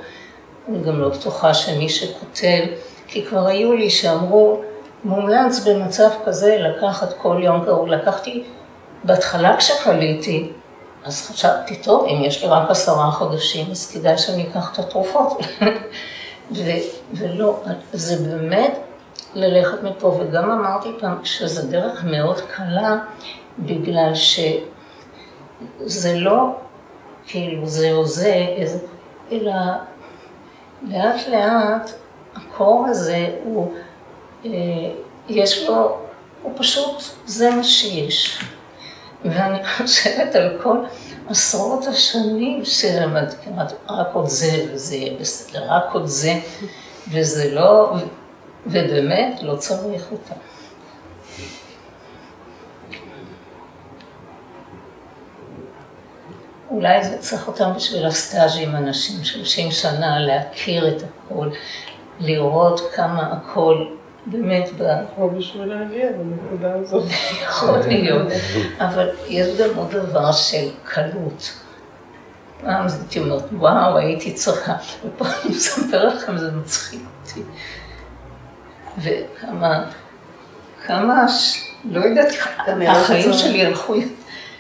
אני 0.69 0.83
גם 0.83 1.01
לא 1.01 1.09
בטוחה 1.09 1.55
שמי 1.55 1.89
שכותב 1.89 2.65
כי 3.09 3.27
כבר 3.27 3.47
היו 3.47 3.73
לי 3.73 3.91
שאמרו, 3.91 4.61
מומלץ 5.05 5.67
במצב 5.67 6.09
כזה 6.25 6.57
לקחת 6.61 7.13
כל 7.13 7.41
יום 7.43 7.65
קראו. 7.65 7.87
לקחתי, 7.87 8.45
בהתחלה 9.05 9.57
כשחליתי, 9.57 10.51
אז 11.05 11.31
חשבתי, 11.31 11.77
טוב, 11.77 12.07
אם 12.07 12.25
יש 12.25 12.45
לי 12.45 12.49
רק 12.49 12.71
עשרה 12.71 13.11
חודשים, 13.11 13.67
אז 13.71 13.91
כדאי 13.91 14.19
שאני 14.19 14.49
אקח 14.49 14.73
את 14.73 14.79
התרופות. 14.79 15.39
ו- 16.57 16.89
ולא, 17.13 17.61
זה 17.93 18.29
באמת 18.29 18.79
ללכת 19.35 19.83
מפה, 19.83 20.17
וגם 20.21 20.51
אמרתי 20.51 20.89
פעם 21.01 21.25
שזו 21.25 21.71
דרך 21.71 22.05
מאוד 22.05 22.41
קלה, 22.41 22.99
בגלל 23.59 24.13
שזה 24.15 26.15
לא 26.15 26.57
כאילו 27.27 27.67
זה 27.67 27.93
או 27.93 28.07
זה, 28.07 28.47
אלא 29.33 29.53
לאט 30.83 31.29
לאט 31.29 31.91
הקור 32.39 32.87
הזה 32.89 33.29
הוא, 33.45 33.75
אה, 34.45 34.51
יש 35.29 35.69
לו, 35.69 35.99
הוא 36.43 36.53
פשוט, 36.57 37.03
זה 37.27 37.51
מה 37.51 37.65
שיש. 37.65 38.39
ואני 39.25 39.59
חושבת 39.77 40.35
על 40.35 40.59
כל 40.63 40.77
עשרות 41.29 41.87
השנים 41.87 42.65
שלמדתי, 42.65 43.37
כמעט 43.45 43.73
רק 43.89 44.09
עוד 44.13 44.29
זה 44.29 44.67
וזה 44.73 44.97
יהיה 44.97 45.19
בסדר, 45.21 45.65
רק 45.69 45.85
עוד 45.93 46.07
זה, 46.07 46.35
וזה 47.11 47.55
לא, 47.55 47.95
ובאמת 48.67 49.43
לא 49.43 49.57
צריך 49.57 50.13
אותה. 50.13 50.35
אולי 56.71 57.05
זה 57.05 57.19
צריך 57.19 57.49
אותם 57.49 57.71
בשביל 57.77 58.07
הסטאז' 58.07 58.57
עם 58.57 58.77
אנשים, 58.77 59.25
30 59.25 59.71
שנה, 59.71 60.21
להכיר 60.21 60.89
את 60.89 61.03
הכל, 61.03 61.49
לראות 62.21 62.81
כמה 62.95 63.33
הכל 63.33 63.85
באמת 64.27 64.69
ב... 64.79 64.83
או 65.19 65.31
בשביל 65.31 65.65
להגיע 65.65 66.07
לנקודה 66.11 66.75
הזאת. 66.75 67.05
יכול 67.43 67.79
להיות, 67.89 68.29
אבל 68.79 69.09
יש 69.29 69.61
גם 69.61 69.69
עוד 69.77 69.91
דבר 69.91 70.33
של 70.33 70.69
קלות. 70.85 71.53
פעם 72.61 72.87
הייתי 73.01 73.19
אומרת, 73.19 73.43
וואו, 73.53 73.97
הייתי 73.97 74.33
צריכה, 74.33 74.75
ופה 75.05 75.25
אני 75.25 75.51
מספר 75.51 76.09
לכם, 76.09 76.39
זה 76.39 76.51
מצחיק 76.53 77.01
אותי. 77.23 77.43
וכמה, 78.99 79.85
כמה, 80.87 81.27
לא 81.85 82.01
יודעת, 82.01 82.33
החיים 82.89 83.33
שלי 83.33 83.67
הלכו... 83.67 83.95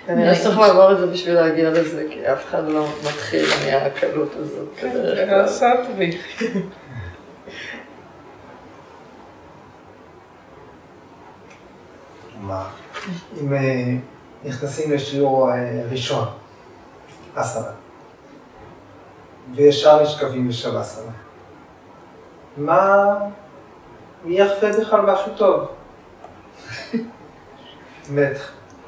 כנראה 0.06 0.34
שצריך 0.34 0.58
לעבור 0.58 0.92
את 0.92 0.98
זה 0.98 1.06
בשביל 1.06 1.34
להגיע 1.34 1.70
לזה, 1.70 2.04
כי 2.10 2.32
אף 2.32 2.44
אחד 2.48 2.68
לא 2.68 2.86
מתחיל 3.00 3.44
מהקלות 3.66 4.32
הזאת. 4.36 4.68
כן, 4.76 4.90
בדרך 4.90 5.28
כלל. 5.28 5.48
סאטווי. 5.48 6.18
מה? 12.27 12.27
אם 13.40 13.52
אה, 13.52 13.94
נכנסים 14.44 14.92
לשיעור 14.92 15.50
אה, 15.50 15.82
ראשון, 15.90 16.28
אסנה, 17.34 17.70
וישר 19.54 20.02
נשכבים 20.02 20.48
לשבאסנה, 20.48 21.12
מה, 22.56 23.14
מי 24.24 24.40
יחווה 24.40 24.80
בכלל 24.80 25.00
משהו 25.00 25.32
טוב? 25.36 25.68
באמת, 28.08 28.36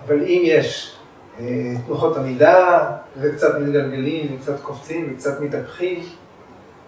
אבל 0.06 0.22
אם 0.22 0.42
יש 0.44 0.96
אה, 1.40 1.72
תנוחות 1.86 2.16
עמידה, 2.16 2.90
וקצת 3.16 3.58
מתגלגלים, 3.60 4.36
וקצת 4.36 4.60
קופצים, 4.62 5.12
וקצת 5.12 5.40
מתהפכים, 5.40 6.04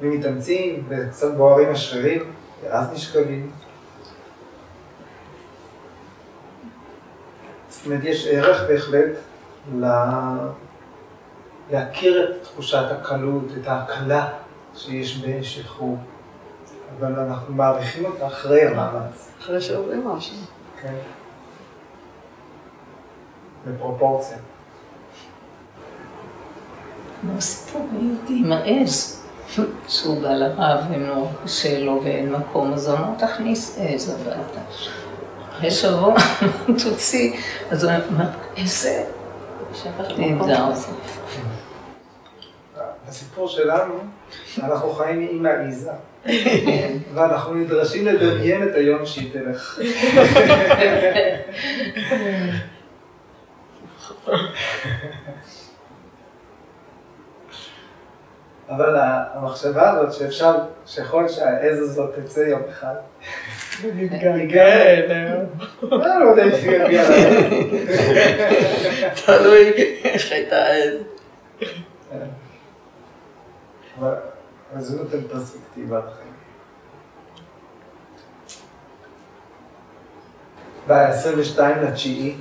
ומתאמצים, 0.00 0.84
וקצת 0.88 1.34
בוערים 1.34 1.70
השרירים, 1.70 2.32
ואז 2.64 2.92
נשכבים. 2.92 3.50
זאת 7.82 7.86
אומרת, 7.86 8.04
יש 8.04 8.26
ערך 8.26 8.62
בהחלט 8.68 9.10
ל... 9.74 9.86
להכיר 11.70 12.24
את 12.24 12.42
תחושת 12.42 12.84
הקלות, 12.90 13.44
את 13.60 13.66
ההקלה 13.66 14.28
שיש 14.74 15.24
בשחרור, 15.24 15.96
אבל 16.98 17.20
אנחנו 17.20 17.54
מעריכים 17.54 18.04
אותה 18.04 18.26
אחרי 18.26 18.62
המאמץ, 18.62 19.30
אחרי 19.40 19.60
שעוברים 19.60 20.08
משהו. 20.08 20.36
כן? 20.82 20.94
בפרופורציה. 23.66 24.36
כמו 27.20 27.40
סיפור 27.40 27.88
היהודי 27.92 28.42
עם 28.44 28.52
העז, 28.52 29.26
שהוא 29.88 30.22
בא 30.22 30.28
לרב 30.28 30.80
ונורא 30.90 31.28
קשה 31.44 31.80
לו 31.80 32.00
ואין 32.04 32.32
מקום, 32.32 32.72
אז 32.72 32.88
הוא 32.88 32.98
אמר, 32.98 33.18
תכניס 33.18 33.78
עז 33.80 34.08
הביתה. 34.08 34.60
אחרי 35.62 35.70
שבוע, 35.70 36.14
תוציא, 36.84 37.32
אז 37.70 37.84
הוא 37.84 37.92
אומר, 38.10 38.24
איזה? 38.56 39.04
נהדר 40.18 40.74
זה. 40.74 40.88
בסיפור 43.08 43.48
שלנו, 43.48 43.94
אנחנו 44.62 44.92
חיים 44.92 45.28
עם 45.30 45.46
האיזה, 45.46 45.90
ואנחנו 47.14 47.54
נדרשים 47.54 48.06
לדמיין 48.06 48.62
את 48.62 48.74
היום 48.74 49.06
שהיא 49.06 49.32
תלך. 49.32 49.80
אבל 58.68 58.96
המחשבה 59.34 59.90
הזאת 59.90 60.12
שאפשר, 60.12 60.54
שיכול 60.86 61.22
להיות 61.22 61.32
שהעז 61.32 61.80
הזאת 61.80 62.10
תצא 62.18 62.40
יום 62.40 62.62
אחד, 62.70 62.94
מתגלגל 63.94 64.60
אליה. 64.60 65.34
אני 65.82 66.24
יודע 66.24 66.44
אם 66.44 66.50
תגיע 66.50 66.88
לעז. 66.88 67.44
תלוי 69.26 69.72
איך 70.04 70.32
הייתה 70.32 70.66
עז. 70.66 70.94
אבל 74.00 74.14
זה 74.78 75.02
נותן 75.02 75.18
פרספקטיבה 75.28 75.98
לחיים. 75.98 76.32
ב-22 80.88 81.60
לתשיעי 81.60 82.36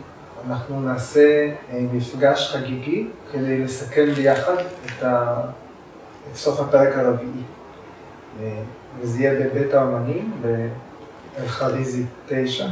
אנחנו 0.48 0.82
נעשה 0.82 1.54
מפגש 1.74 2.56
חגיגי 2.56 3.08
כדי 3.32 3.58
לסכם 3.60 4.06
ביחד 4.12 4.56
את, 4.86 5.06
סוף 6.36 6.60
הפרק 6.60 6.98
הרביעי. 6.98 7.44
וזה 9.00 9.24
יהיה 9.24 9.40
בבית 9.40 9.74
האמנים, 9.74 10.42
באלחריזי 11.42 12.06
9, 12.28 12.66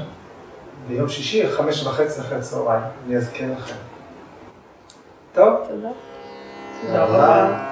ביום 0.88 1.09
שישי, 1.09 1.51
חמש 1.51 1.84
וחצי 1.84 2.22
אחרי 2.22 2.38
הצהריים, 2.38 2.84
אני 3.07 3.17
אזכיר 3.17 3.51
לכם. 3.57 3.76
טוב? 5.34 5.55
תודה. 5.70 5.89
תודה 6.82 7.03
רבה. 7.03 7.68